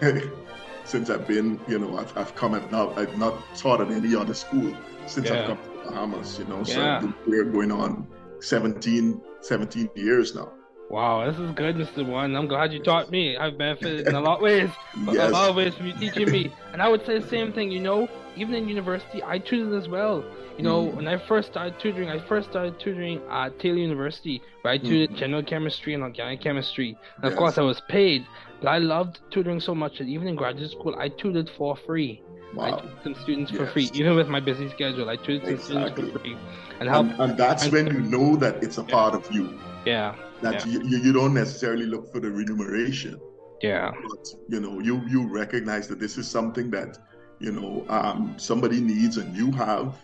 [0.84, 4.14] since I've been, you know, I've, I've come, I've not, I've not taught at any
[4.14, 4.74] other school
[5.06, 5.40] since yeah.
[5.40, 6.64] I've come to the Bahamas, you know.
[6.64, 7.12] So yeah.
[7.26, 8.06] we're going on
[8.40, 10.52] 17, 17 years now.
[10.90, 12.06] Wow, this is good, Mr.
[12.06, 12.36] One.
[12.36, 13.36] I'm glad you taught me.
[13.36, 14.68] I've benefited in a lot of ways.
[15.06, 15.30] yes.
[15.30, 16.52] A lot of ways from you teaching me.
[16.72, 19.88] And I would say the same thing, you know, even in university, I tutored as
[19.88, 20.24] well.
[20.56, 20.94] You know, mm.
[20.94, 25.10] when I first started tutoring, I first started tutoring at Taylor University, where I tutored
[25.10, 25.18] mm.
[25.18, 26.96] general chemistry and organic chemistry.
[27.16, 27.32] And yes.
[27.32, 28.26] of course, I was paid,
[28.60, 32.22] but I loved tutoring so much that even in graduate school, I tutored for free.
[32.54, 32.64] Wow.
[32.64, 33.60] I tutored some students yes.
[33.60, 35.08] for free, even with my busy schedule.
[35.08, 35.92] I tutored some exactly.
[35.92, 36.36] students for free,
[36.80, 37.06] and help.
[37.06, 38.88] And, and that's when you know that it's a yeah.
[38.88, 39.58] part of you.
[39.86, 40.80] Yeah that yeah.
[40.80, 43.18] you, you don't necessarily look for the remuneration.
[43.62, 43.92] Yeah.
[43.92, 46.98] But you know, you you recognize that this is something that
[47.42, 49.94] you know um, somebody needs and you have.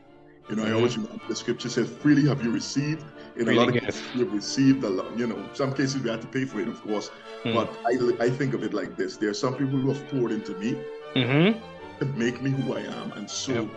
[0.51, 0.73] You know, mm-hmm.
[0.73, 3.05] I always remember the scripture says, "Freely have you received."
[3.37, 5.17] In a lot of cases, you've received a lot.
[5.17, 7.11] You know, some cases we had to pay for it, of course.
[7.45, 7.55] Mm-hmm.
[7.55, 10.33] But I I think of it like this: there are some people who have poured
[10.33, 10.77] into me
[11.15, 11.59] mm-hmm.
[12.01, 13.69] to make me who I am, and so yep.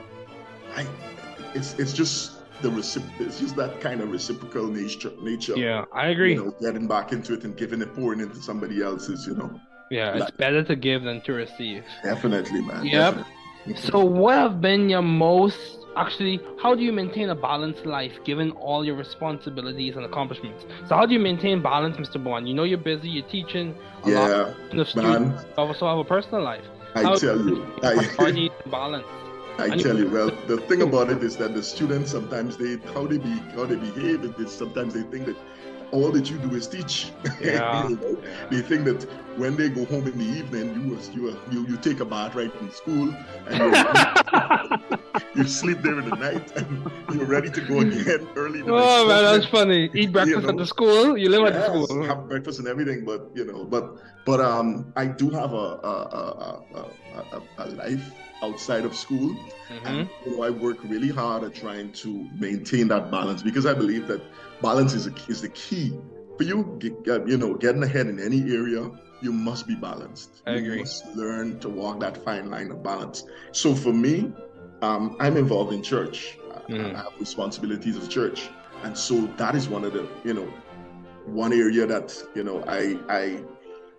[0.75, 0.87] I
[1.53, 6.07] it's it's just the recip- it's just that kind of reciprocal nature nature yeah i
[6.07, 9.33] agree you know, getting back into it and giving it pouring into somebody else's you
[9.33, 13.33] know yeah it's better to give than to receive definitely man yep definitely.
[13.75, 18.51] So what have been your most actually how do you maintain a balanced life given
[18.51, 22.47] all your responsibilities and accomplishments so how do you maintain balance mr Bond?
[22.47, 25.45] you know you're busy you're teaching a yeah lot of students man.
[25.45, 26.63] you also have a personal life
[26.95, 29.05] i how tell you, you I, balance
[29.57, 33.05] I tell you, well, the thing about it is that the students sometimes they how
[33.05, 35.35] they be how they behave is sometimes they think that
[35.91, 37.11] all that you do is teach.
[37.41, 37.87] Yeah.
[37.87, 38.17] you know?
[38.51, 39.03] They think that
[39.37, 42.53] when they go home in the evening, you you you, you take a bath right
[42.61, 43.15] in school
[43.47, 43.59] and
[45.35, 48.61] you sleep there in the night and you're ready to go again early.
[48.67, 49.89] oh man, that's funny.
[49.93, 50.49] Eat breakfast you know?
[50.49, 51.17] at the school.
[51.17, 52.03] You live yes, at the school.
[52.03, 55.95] Have breakfast and everything, but you know, but but um, I do have a a,
[56.75, 56.85] a,
[57.33, 58.11] a, a life
[58.43, 59.29] outside of school.
[59.29, 59.87] Mm-hmm.
[59.87, 63.73] And you know, I work really hard at trying to maintain that balance because I
[63.73, 64.21] believe that
[64.61, 65.93] balance is, a, is the key
[66.37, 66.79] for you.
[67.05, 68.89] You know, getting ahead in any area,
[69.21, 70.41] you must be balanced.
[70.45, 70.75] I agree.
[70.75, 73.23] You must learn to walk that fine line of balance.
[73.51, 74.33] So for me,
[74.81, 76.37] um, I'm involved in church.
[76.69, 76.95] Mm.
[76.95, 78.49] I have responsibilities of church,
[78.83, 80.51] and so that is one of the you know
[81.25, 83.43] one area that you know I I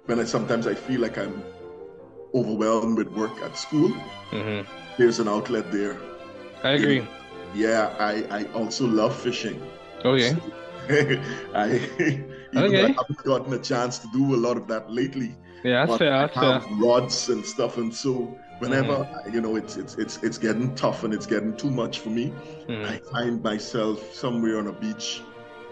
[0.07, 1.42] when I sometimes I feel like I'm
[2.35, 3.90] overwhelmed with work at school,
[4.31, 4.66] mm-hmm.
[4.96, 5.96] there's an outlet there.
[6.62, 7.07] I agree.
[7.55, 9.61] yeah, I, I also love fishing.
[10.05, 10.37] Okay.
[11.55, 11.81] I,
[12.57, 12.85] okay.
[12.85, 15.35] I haven't gotten a chance to do a lot of that lately.
[15.62, 16.11] Yeah, that's fair.
[16.11, 16.77] That's I have fair.
[16.77, 19.35] rods and stuff, and so whenever mm-hmm.
[19.35, 22.33] you know it's it's it's it's getting tough and it's getting too much for me,
[22.67, 22.85] mm-hmm.
[22.85, 25.23] I find myself somewhere on a beach,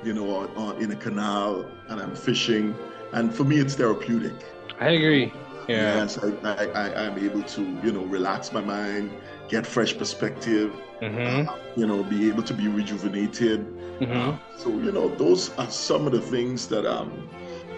[0.05, 2.75] you know, or, or in a canal, and I'm fishing,
[3.13, 4.35] and for me it's therapeutic.
[4.79, 5.33] I agree.
[5.69, 5.97] Yeah.
[5.97, 9.13] Yes, I, I, I, am able to, you know, relax my mind,
[9.51, 11.49] get fresh perspective, mm-hmm.
[11.49, 13.67] uh, you know, be able to be rejuvenated.
[13.99, 14.31] Mm-hmm.
[14.31, 17.29] Uh, so, you know, those are some of the things that um,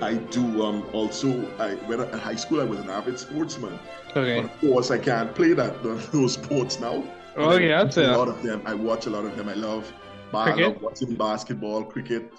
[0.01, 0.63] I do.
[0.63, 3.79] Um, also, I when I, in high school, I was an avid sportsman.
[4.11, 4.43] Okay.
[4.43, 5.83] But of course, I can't play that
[6.13, 7.03] those sports now.
[7.35, 8.63] Oh, yeah, that's a lot of them.
[8.67, 9.49] I watch a lot of them.
[9.49, 9.91] I love,
[10.35, 12.31] I love watching basketball, cricket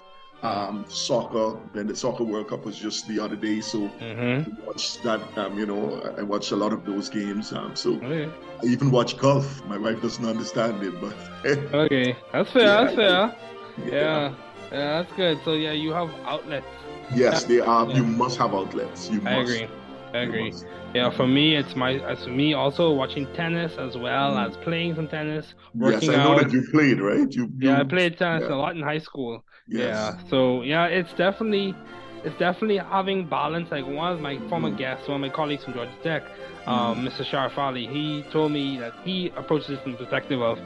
[0.42, 1.58] um, soccer.
[1.72, 4.66] Then the soccer World Cup was just the other day, so mm-hmm.
[4.66, 5.20] watch that.
[5.38, 7.52] Um, you know, I watch a lot of those games.
[7.52, 8.30] Um, so okay.
[8.62, 9.64] I even watch golf.
[9.66, 11.16] My wife doesn't understand it, but
[11.74, 12.62] okay, that's fair.
[12.62, 13.36] Yeah, that's fair.
[13.78, 13.84] Yeah.
[13.86, 14.34] yeah.
[14.72, 15.38] yeah, that's good.
[15.44, 16.66] So yeah, you have outlets.
[17.14, 17.88] Yes, they are.
[17.88, 17.96] Yeah.
[17.96, 19.10] You must have outlets.
[19.10, 19.52] You I must.
[19.52, 19.68] agree.
[20.14, 20.54] I agree.
[20.94, 24.94] Yeah, for me, it's my as for me also watching tennis as well as playing
[24.94, 25.54] some tennis.
[25.74, 26.42] Working yes, I know out.
[26.42, 27.30] that you played, right?
[27.32, 28.54] You, you yeah, I played tennis yeah.
[28.54, 29.44] a lot in high school.
[29.66, 29.88] Yes.
[29.88, 31.74] Yeah, so yeah, it's definitely
[32.22, 33.72] it's definitely having balance.
[33.72, 34.78] Like one of my former mm.
[34.78, 36.22] guests, one of my colleagues from Georgia Tech,
[36.66, 37.08] um, mm.
[37.08, 37.24] Mr.
[37.24, 40.60] Sharaf Ali, he told me that he approaches this from the perspective of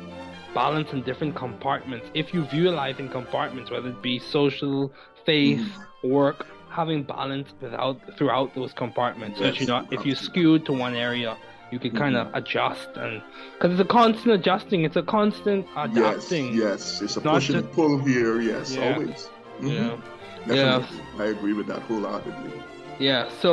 [0.52, 2.06] balance in different compartments.
[2.12, 4.92] If you view life in compartments, whether it be social,
[5.24, 6.10] faith, mm.
[6.10, 6.46] work,
[6.78, 9.40] having balance without throughout those compartments.
[9.40, 11.36] Yes, so you know, if you skewed to one area,
[11.72, 12.36] you can kind of mm-hmm.
[12.40, 13.20] adjust and
[13.54, 16.46] because it's a constant adjusting, it's a constant adapting.
[16.54, 18.40] Yes, yes, it's a push and pull here.
[18.40, 18.94] Yes, yeah.
[18.94, 19.28] always.
[19.60, 19.68] Mm-hmm.
[19.68, 19.96] Yeah,
[20.46, 20.98] Definitely.
[21.16, 21.24] yeah.
[21.24, 22.62] I agree with that wholeheartedly.
[23.00, 23.28] Yeah.
[23.42, 23.50] So,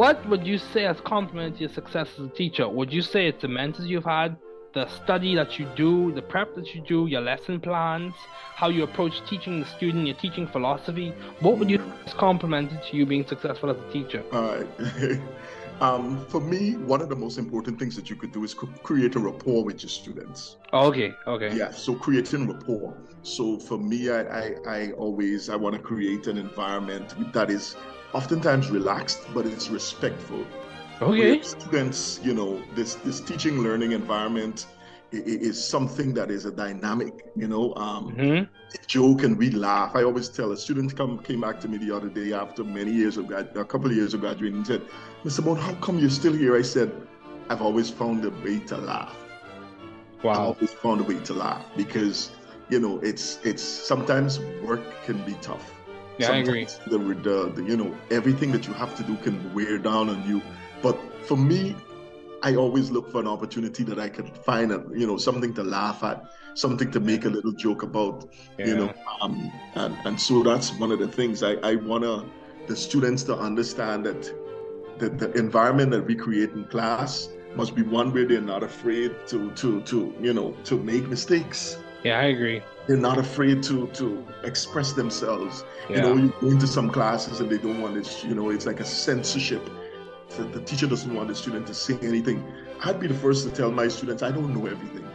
[0.00, 2.68] what would you say has complemented your success as a teacher?
[2.68, 4.36] Would you say it's the mentors you've had?
[4.78, 8.14] The study that you do, the prep that you do, your lesson plans,
[8.54, 11.12] how you approach teaching the student, your teaching philosophy.
[11.40, 11.80] What would you
[12.16, 14.24] complemented to you being successful as a teacher?
[14.32, 15.20] All right.
[15.80, 19.14] um, for me, one of the most important things that you could do is create
[19.16, 20.56] a rapport with your students.
[20.72, 21.14] Okay.
[21.26, 21.56] Okay.
[21.56, 21.70] Yeah.
[21.70, 22.96] So creating rapport.
[23.22, 27.76] So for me, I, I, I always I want to create an environment that is
[28.12, 30.46] oftentimes relaxed, but it's respectful.
[31.00, 31.42] Okay.
[31.42, 34.66] Students, you know, this this teaching learning environment
[35.10, 37.74] is something that is a dynamic, you know.
[37.76, 38.44] Um, mm-hmm.
[38.86, 39.94] joke and we laugh.
[39.94, 42.92] I always tell a student come came back to me the other day after many
[42.92, 44.82] years of grad, a couple of years of graduating and said,
[45.24, 45.44] Mr.
[45.44, 46.56] Bone, how come you're still here?
[46.56, 46.90] I said,
[47.48, 49.16] I've always found a way to laugh.
[50.22, 50.32] Wow.
[50.32, 52.32] I've always found a way to laugh because,
[52.68, 55.72] you know, it's it's sometimes work can be tough.
[56.18, 57.14] Yeah, sometimes I agree.
[57.14, 60.28] The, the, the, you know, everything that you have to do can wear down on
[60.28, 60.42] you
[60.82, 61.76] but for me,
[62.42, 65.64] I always look for an opportunity that I can find, a, you know, something to
[65.64, 68.66] laugh at, something to make a little joke about, yeah.
[68.66, 68.94] you know.
[69.20, 72.04] Um, and, and so that's one of the things I, I want
[72.68, 74.32] the students to understand that
[74.98, 79.14] the, the environment that we create in class must be one where they're not afraid
[79.28, 81.78] to, to, to, you know, to make mistakes.
[82.04, 82.62] Yeah, I agree.
[82.86, 85.64] They're not afraid to to express themselves.
[85.90, 85.96] Yeah.
[85.96, 88.24] You know, you go into some classes and they don't want it.
[88.24, 89.68] You know, it's like a censorship
[90.36, 92.44] the, the teacher doesn't want the student to say anything.
[92.84, 95.08] I'd be the first to tell my students I don't know everything.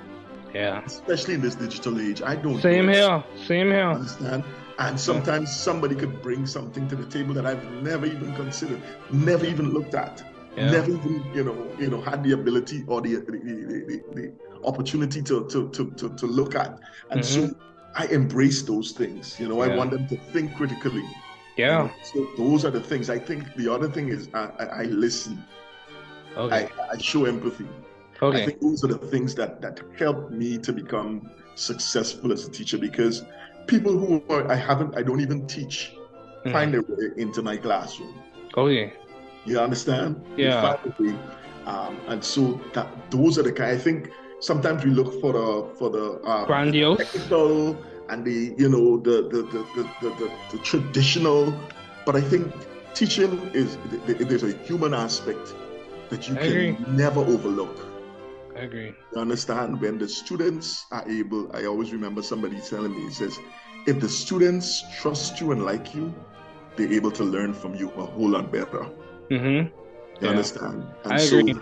[0.53, 0.83] Yeah.
[0.85, 2.21] Especially in this digital age.
[2.21, 3.23] I don't Same here.
[3.45, 3.89] Same here.
[3.89, 4.43] Understand?
[4.79, 5.55] And sometimes yeah.
[5.55, 9.95] somebody could bring something to the table that I've never even considered, never even looked
[9.95, 10.23] at.
[10.55, 10.71] Yeah.
[10.71, 15.21] Never even, you know, you know, had the ability or the the, the, the opportunity
[15.23, 16.79] to, to to to to look at.
[17.09, 17.47] And mm-hmm.
[17.47, 17.55] so
[17.95, 19.39] I embrace those things.
[19.39, 19.73] You know, yeah.
[19.73, 21.03] I want them to think critically.
[21.57, 21.89] Yeah.
[22.03, 23.09] So those are the things.
[23.09, 25.43] I think the other thing is I, I, I listen.
[26.35, 26.67] Okay.
[26.79, 27.67] I, I, show empathy.
[28.21, 28.41] Okay.
[28.41, 32.51] I think those are the things that that help me to become successful as a
[32.51, 33.23] teacher because
[33.67, 35.93] people who are, I haven't I don't even teach
[36.45, 36.51] mm.
[36.51, 38.15] find their way into my classroom.
[38.57, 38.93] Okay.
[39.45, 40.23] You understand?
[40.37, 40.77] Yeah.
[41.65, 43.71] Um, and so that those are the kind.
[43.71, 47.77] I think sometimes we look for the for the um, grandiose technical
[48.09, 49.61] and the you know the the the,
[50.01, 51.53] the, the, the traditional
[52.05, 52.51] but i think
[52.93, 55.53] teaching is there's a human aspect
[56.09, 56.77] that you I can agree.
[56.89, 57.79] never overlook
[58.55, 63.01] i agree you understand when the students are able i always remember somebody telling me
[63.05, 63.39] he says
[63.87, 66.13] if the students trust you and like you
[66.75, 68.89] they're able to learn from you a whole lot better
[69.31, 69.45] mm-hmm.
[69.47, 69.69] you
[70.21, 70.29] yeah.
[70.29, 71.55] understand and I so agree.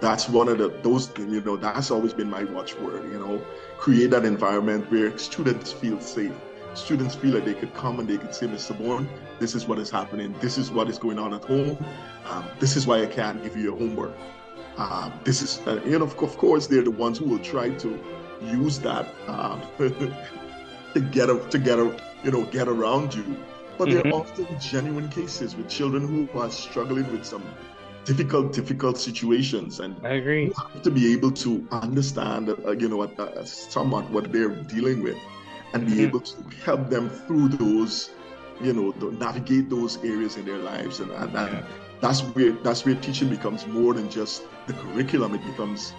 [0.00, 3.42] That's one of the those you know that's always been my watchword you know
[3.78, 6.32] create that environment where students feel safe.
[6.74, 8.76] Students feel like they could come and they could say, Mr.
[8.76, 9.08] Bourne,
[9.38, 10.34] this is what is happening.
[10.40, 11.82] This is what is going on at home.
[12.26, 14.12] Um, this is why I can't give you your homework.
[14.76, 17.98] Uh, this is, uh, and of, of course, they're the ones who will try to
[18.42, 23.36] use that um, to get a, to get a, you know, get around you.
[23.76, 24.02] But mm-hmm.
[24.02, 27.44] there are often genuine cases with children who are struggling with some
[28.08, 29.80] difficult, difficult situations.
[29.80, 30.46] And I agree.
[30.46, 35.02] You have to be able to understand, uh, you know, uh, somewhat what they're dealing
[35.02, 35.18] with,
[35.74, 36.08] and be mm-hmm.
[36.08, 36.34] able to
[36.64, 38.10] help them through those,
[38.60, 41.00] you know, navigate those areas in their lives.
[41.00, 41.62] And, and, and yeah.
[42.00, 45.34] that's where that's where teaching becomes more than just the curriculum.
[45.34, 45.92] It becomes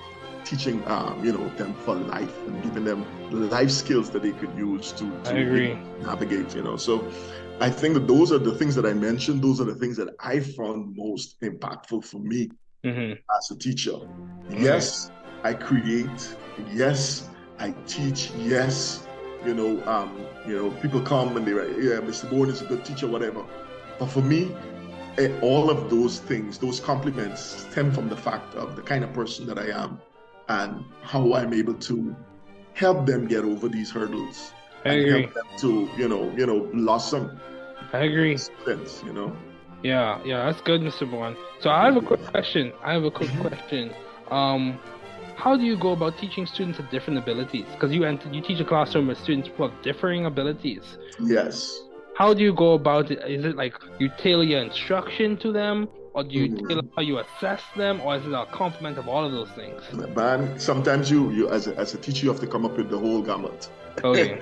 [0.45, 3.05] teaching, um, you know, them for life and giving them
[3.51, 6.55] life skills that they could use to, to navigate.
[6.55, 7.05] You know, so
[7.61, 9.41] I think that those are the things that I mentioned.
[9.41, 12.49] Those are the things that I found most impactful for me
[12.83, 13.13] mm-hmm.
[13.37, 13.91] as a teacher.
[13.91, 14.63] Mm-hmm.
[14.63, 15.11] Yes,
[15.43, 16.35] I create.
[16.71, 17.27] Yes,
[17.59, 18.31] I teach.
[18.37, 19.05] Yes,
[19.45, 22.29] you know, um, you know, people come and they write, yeah, Mr.
[22.29, 23.45] Bourne is a good teacher, whatever.
[23.97, 24.55] But for me,
[25.17, 29.13] eh, all of those things, those compliments, stem from the fact of the kind of
[29.13, 29.99] person that I am
[30.47, 32.15] and how I'm able to
[32.73, 34.53] help them get over these hurdles.
[34.85, 35.29] I agree.
[35.59, 37.39] to you know, you know, blossom
[37.93, 38.37] I agree.
[38.37, 39.35] Sense, you know.
[39.81, 41.09] Yeah, yeah, that's good, Mr.
[41.09, 41.35] Bourne.
[41.59, 42.71] So I have a quick question.
[42.83, 43.41] I have a quick Mhm.
[43.47, 43.93] question.
[44.29, 44.77] Um,
[45.35, 47.65] how do you go about teaching students with different abilities?
[47.73, 50.97] Because you enter, you teach a classroom with students who have differing abilities.
[51.19, 51.81] Yes.
[52.19, 53.19] How do you go about it?
[53.25, 56.67] Is it like you tailor your instruction to them, or do you Mhm.
[56.67, 59.81] tailor how you assess them, or is it a complement of all of those things?
[60.13, 62.89] Man, sometimes you, you as a, as a teacher, you have to come up with
[62.89, 63.69] the whole gamut.
[64.03, 64.37] Okay.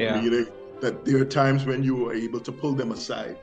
[0.00, 0.18] Yeah.
[0.22, 0.46] Meaning
[0.80, 3.36] that there are times when you are able to pull them aside.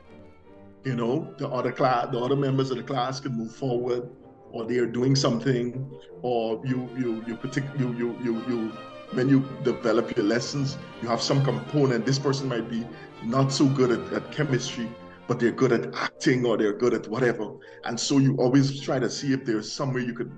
[0.82, 4.10] You know, the other class, the other members of the class can move forward,
[4.50, 5.88] or they are doing something,
[6.22, 8.72] or you you you partic- you you you you
[9.12, 12.04] when you develop your lessons, you have some component.
[12.04, 12.86] This person might be
[13.22, 14.88] not so good at, at chemistry,
[15.26, 17.52] but they're good at acting or they're good at whatever.
[17.84, 20.32] And so you always try to see if there's some way you could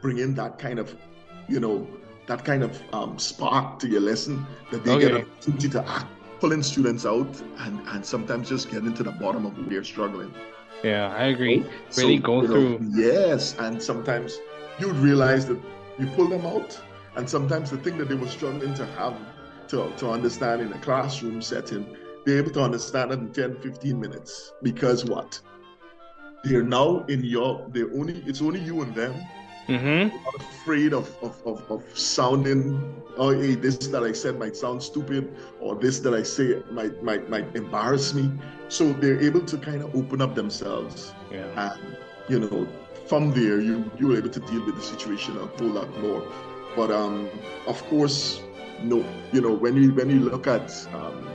[0.00, 0.94] bring in that kind of,
[1.48, 1.86] you know,
[2.26, 6.06] that kind of um, spark to your lesson that they get an opportunity to act,
[6.40, 10.32] pulling students out and, and sometimes just getting to the bottom of where they're struggling.
[10.82, 11.64] Yeah, I agree.
[11.90, 12.90] So, Really go you know, through.
[12.94, 14.38] Yes, and sometimes
[14.78, 15.58] you'd realize that
[15.98, 16.78] you pull them out,
[17.16, 19.16] and sometimes the thing that they were struggling to have
[19.68, 23.98] to, to understand in a classroom setting, they're able to understand it in 10, 15
[24.00, 24.52] minutes.
[24.62, 25.40] Because what?
[26.44, 29.14] They're now in your, they're only, it's only you and them.
[29.68, 30.14] Mm-hmm.
[30.24, 34.82] Not afraid of, of, of, of sounding, oh, hey, this that I said might sound
[34.82, 38.30] stupid, or this that I say might, might, might embarrass me.
[38.68, 41.46] So they're able to kind of open up themselves Yeah.
[41.72, 41.96] and
[42.28, 42.66] you know
[43.06, 46.22] from there you you're able to deal with the situation a whole lot more
[46.76, 47.28] but um
[47.66, 48.42] of course
[48.82, 51.28] no you know when you when you look at um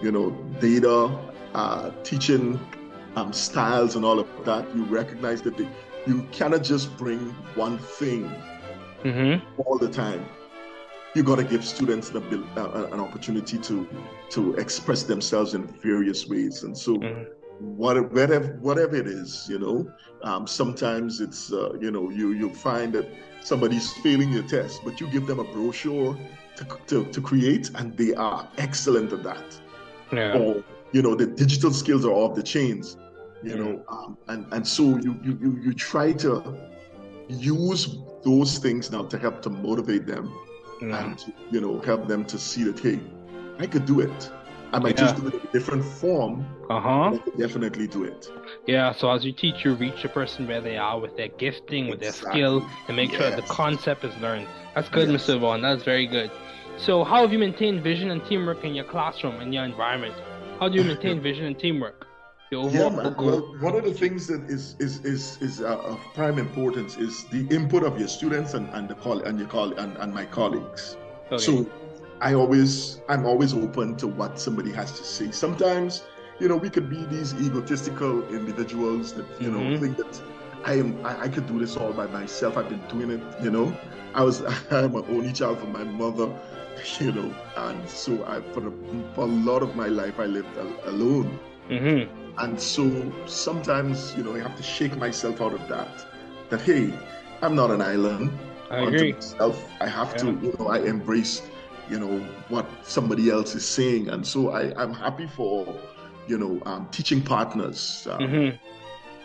[0.00, 0.30] you know
[0.60, 1.10] data
[1.54, 2.58] uh teaching
[3.16, 5.68] um styles and all of that you recognize that they,
[6.06, 7.18] you cannot just bring
[7.54, 8.30] one thing
[9.04, 9.44] Mm-hmm.
[9.58, 10.24] all the time
[11.14, 13.88] you got to give students an, uh, an opportunity to
[14.30, 17.26] to express themselves in various ways and so Mhm.
[17.58, 19.90] What, whatever whatever it is you know?
[20.22, 23.08] Um, sometimes it's uh, you know you you find that
[23.42, 26.16] somebody's failing your test but you give them a brochure
[26.56, 29.60] to, to, to create and they are excellent at that.
[30.12, 30.38] Yeah.
[30.38, 32.96] or you know the digital skills are off the chains
[33.42, 33.82] you know?
[33.88, 36.56] Um, and and so you, you you you try to
[37.28, 40.32] use those things now to help to motivate them
[40.80, 41.04] Yeah.
[41.04, 43.00] and to, you know help them to see that hey
[43.58, 44.30] i could do it
[44.72, 47.14] i might just do it in a different form Uh-huh.
[47.14, 48.30] I could definitely do it
[48.66, 51.82] Yeah, so as you teach, you reach the person where they are with their gifting,
[51.92, 52.54] with their skill,
[52.88, 54.48] and make sure that the concept is learned.
[54.74, 55.16] That's good, Yes.
[55.28, 55.38] Mr.
[55.42, 55.60] Vaughn.
[55.62, 56.30] That's very good.
[56.86, 60.14] So, how have you maintained vision and teamwork in your classroom and your environment?
[60.58, 61.98] How do you maintain vision and teamwork?
[62.50, 63.14] The Yeah, overall man.
[63.28, 67.14] Well, one of the things that is is is is uh, of prime importance is
[67.36, 70.26] the input of your students and and the coll- and your coll- and, and my
[70.38, 70.82] colleagues.
[71.30, 71.44] Okay.
[71.46, 71.52] So
[72.20, 75.30] I always I'm always open to what somebody has to say.
[75.30, 76.02] Sometimes,
[76.38, 79.78] you know, we could be these egotistical individuals that you know Mhm.
[79.78, 80.20] think that
[80.64, 82.56] I am I, I could do this all by myself.
[82.56, 83.22] I've been doing it.
[83.42, 83.76] You know,
[84.14, 86.28] I was I'm an only child from my mother.
[87.00, 88.72] You know, and so I for, the,
[89.14, 91.38] for a lot of my life I lived al- alone.
[91.68, 92.08] mm-hmm.
[92.38, 96.06] And so sometimes, you know, I have to shake myself out of that.
[96.50, 96.92] That hey,
[97.42, 98.30] I'm not an island
[98.70, 99.16] I agree.
[99.16, 99.70] myself.
[99.80, 101.42] I have to, you know, I embrace,
[101.88, 102.18] you know,
[102.48, 104.08] what somebody else is saying.
[104.08, 105.74] And so I, I'm happy for,
[106.26, 108.06] you know, um, teaching partners.
[108.10, 108.56] Um, Mm-hmm.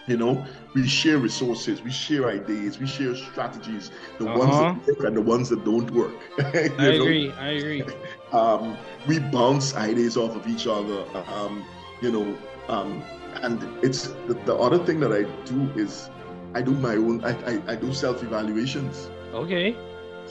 [0.07, 4.75] You know, we share resources, we share ideas, we share strategies, the ones Uh-huh.
[4.85, 6.19] that work and the ones that don't work.
[6.77, 7.15] I know?
[7.15, 7.33] agree.
[7.37, 7.85] I agree.
[8.31, 11.65] um, we bounce ideas off of each other um,
[12.01, 12.37] you know
[12.67, 13.03] um,
[13.41, 16.09] and it's the, the other thing that i do is
[16.53, 19.75] i do my own i, I, I do self-evaluations Okay.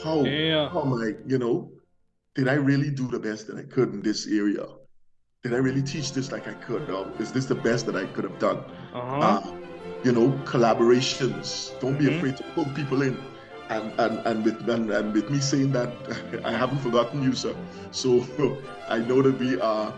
[0.02, 0.70] how Yeah.
[0.70, 1.70] how am i you know
[2.34, 4.66] did i really do the best that i could in this area
[5.42, 8.04] did i really teach this like i could or is this the best that i
[8.06, 8.58] could have done
[8.92, 9.20] Uh-huh.
[9.22, 9.40] uh,
[10.04, 12.18] you know collaborations don't be Mhm.
[12.18, 13.16] afraid to pull people in
[13.70, 15.90] and and and with and, and with me saying that
[16.44, 17.54] i haven't forgotten you sir
[17.90, 18.24] so
[18.88, 19.92] i know that we are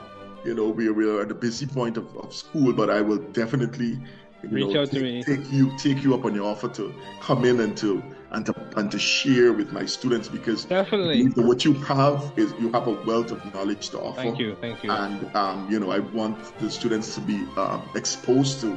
[0.45, 3.19] you know we, we are at a busy point of, of school but i will
[3.33, 4.01] definitely
[4.43, 5.25] you Reach know, out to me.
[5.25, 8.03] take you take you up on your offer to come in and to
[8.33, 11.29] and to and to share with my students because Definitely.
[11.43, 14.57] what you have is you have a wealth of knowledge to offer Thank you.
[14.61, 14.91] Thank you.
[14.91, 18.77] and um, you know i want the students to be uh, exposed to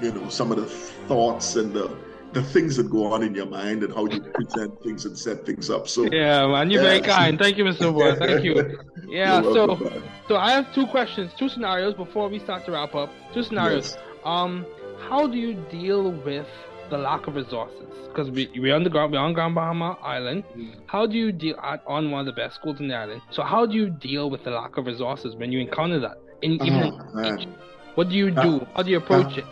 [0.00, 1.90] you know some of the thoughts and the
[2.32, 5.46] the things that go on in your mind and how you present things and set
[5.46, 7.38] things up so Yeah, man, you're very kind.
[7.38, 7.92] Thank you, Mr.
[7.94, 8.14] Boy.
[8.16, 8.78] Thank you.
[9.06, 10.02] Yeah, You're so man.
[10.26, 13.10] so I have two questions, two scenarios before we start to wrap up.
[13.32, 13.92] Two scenarios.
[13.94, 13.98] Yes.
[14.24, 14.66] Um,
[15.08, 16.48] how do you deal with
[16.94, 17.88] the lack of resources?
[18.08, 20.44] Because we we're on the ground, we're on Grand Bahama Island.
[20.86, 23.22] How do you deal at, on one of the best schools in the island?
[23.30, 26.18] So how do you deal with the lack of resources when you encounter that?
[26.42, 27.54] In even Oh, man.
[27.94, 28.66] what do you do?
[28.74, 29.46] How do you approach it?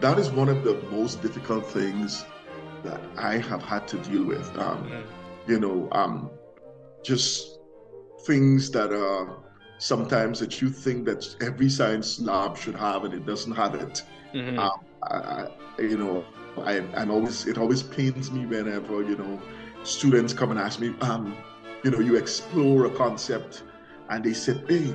[0.00, 2.24] that is one of the most difficult things
[2.82, 4.46] that I have had to deal with.
[4.58, 5.02] Um, mm.
[5.46, 6.30] You know, um,
[7.02, 7.58] just
[8.26, 9.36] things that are
[9.78, 14.02] sometimes that you think that every science lab should have and it doesn't have it.
[14.34, 14.58] Mm-hmm.
[14.58, 15.48] Um, I, I,
[15.80, 16.24] you know,
[16.62, 19.40] I, and always it always pains me whenever you know
[19.84, 21.36] students come and ask me, um,
[21.82, 23.62] you know, you explore a concept
[24.08, 24.94] and they said, hey,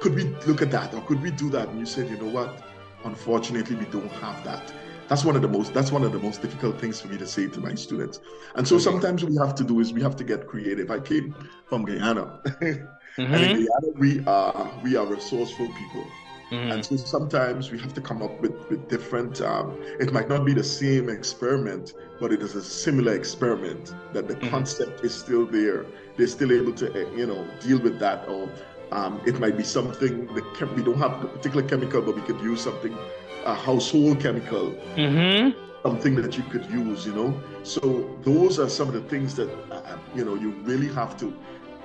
[0.00, 1.68] could we look at that or could we do that?
[1.68, 2.62] And you said, you know what?
[3.04, 4.72] Unfortunately, we don't have that.
[5.08, 7.26] That's one of the most that's one of the most difficult things for me to
[7.26, 8.20] say to my students.
[8.54, 10.90] And so sometimes what we have to do is we have to get creative.
[10.90, 11.34] I came
[11.66, 12.40] from Guyana.
[12.44, 12.86] Mm-hmm.
[13.18, 16.06] and in Guyana, we are we are resourceful people.
[16.50, 16.70] Mm-hmm.
[16.72, 20.44] And so sometimes we have to come up with, with different, um, it might not
[20.44, 24.48] be the same experiment, but it is a similar experiment that the mm-hmm.
[24.48, 25.86] concept is still there.
[26.16, 28.28] They're still able to, eh, you know, deal with that.
[28.28, 28.50] Or
[28.90, 32.22] um, it might be something that chem- we don't have a particular chemical, but we
[32.22, 32.96] could use something,
[33.44, 35.56] a household chemical, mm-hmm.
[35.84, 37.40] something that you could use, you know.
[37.62, 41.32] So those are some of the things that, uh, you know, you really have to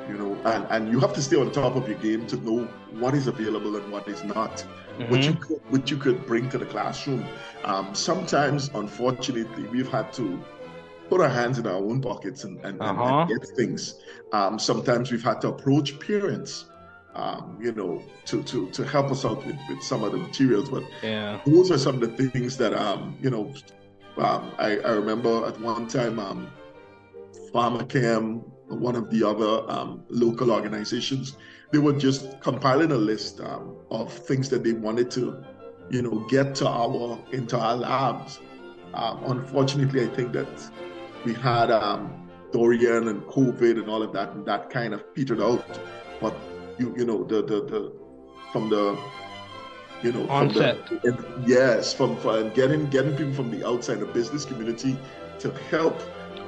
[0.07, 2.65] you know, and, and you have to stay on top of your game to know
[2.91, 5.11] what is available and what is not, mm-hmm.
[5.11, 7.25] what you could, what you could bring to the classroom.
[7.63, 10.43] Um, sometimes, unfortunately, we've had to
[11.09, 13.03] put our hands in our own pockets and, and, uh-huh.
[13.03, 13.95] and get things.
[14.31, 16.65] Um, sometimes we've had to approach parents.
[17.13, 20.69] Um, you know, to, to, to help us out with, with some of the materials.
[20.69, 21.39] But yeah.
[21.45, 23.53] those are some of the things that, um, you know,
[24.17, 26.51] um, I, I remember at one time, um,
[27.53, 31.37] Pharmachem one of the other um, local organizations,
[31.71, 35.43] they were just compiling a list um, of things that they wanted to,
[35.89, 38.39] you know, get to our into our labs.
[38.93, 40.71] Um, unfortunately, I think that
[41.25, 45.41] we had um, Dorian and COVID and all of that, and that kind of petered
[45.41, 45.79] out.
[46.21, 46.35] But
[46.77, 47.93] you, you know, the the, the
[48.51, 48.97] from the
[50.01, 50.87] you know, onset.
[50.87, 54.97] From the, yes, from, from getting getting people from the outside, the business community,
[55.39, 55.99] to help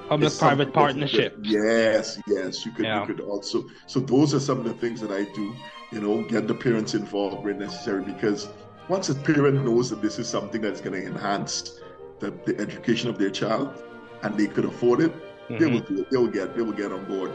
[0.07, 1.37] public-private partnership.
[1.41, 3.01] Yes, yes, you could yeah.
[3.01, 3.65] you could also.
[3.85, 5.55] So those are some of the things that I do.
[5.91, 8.49] You know, get the parents involved where necessary because
[8.89, 11.79] once a parent knows that this is something that's going to enhance
[12.19, 13.83] the, the education of their child
[14.23, 15.57] and they could afford it, mm-hmm.
[15.57, 16.09] they will do it.
[16.09, 17.31] They will get they will get on board.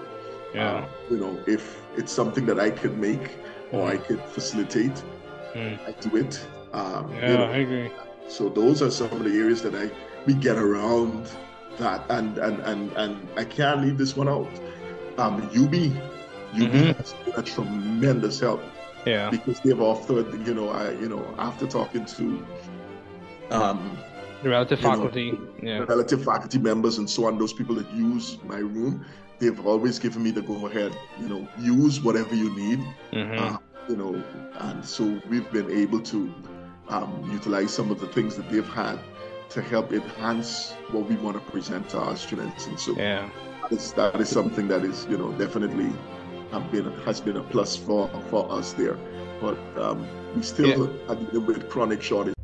[0.54, 0.76] Yeah.
[0.76, 3.36] Um, you know, if it's something that I could make
[3.70, 5.02] or I could facilitate,
[5.54, 5.78] mm.
[5.88, 6.46] I do it.
[6.74, 7.90] Um, yeah, you know, I agree.
[8.28, 9.90] So those are some of the areas that I
[10.26, 11.30] we get around
[11.78, 14.48] that, and and and and I can't leave this one out.
[15.18, 15.92] Um, UB, UB
[16.54, 16.92] mm-hmm.
[16.92, 18.62] has been a tremendous help.
[19.04, 22.46] Yeah, because they've offered, you know, I, you know, after talking to,
[23.50, 23.98] um,
[24.44, 28.38] the relative faculty, know, yeah, relative faculty members and so on, those people that use
[28.44, 29.04] my room,
[29.40, 30.96] they've always given me the go ahead.
[31.20, 32.78] You know, use whatever you need.
[33.12, 33.38] Mm-hmm.
[33.38, 33.58] Uh,
[33.88, 34.22] you know,
[34.60, 36.32] and so we've been able to
[36.88, 38.98] um, utilize some of the things that they've had
[39.52, 42.66] to help enhance what we want to present to our students.
[42.66, 43.28] And so yeah.
[43.62, 45.92] that, is, that is something that is, you know, definitely
[46.70, 48.98] been, has been a plus for, for us there.
[49.40, 51.08] But um, we still yeah.
[51.08, 52.34] are dealing with chronic shortage.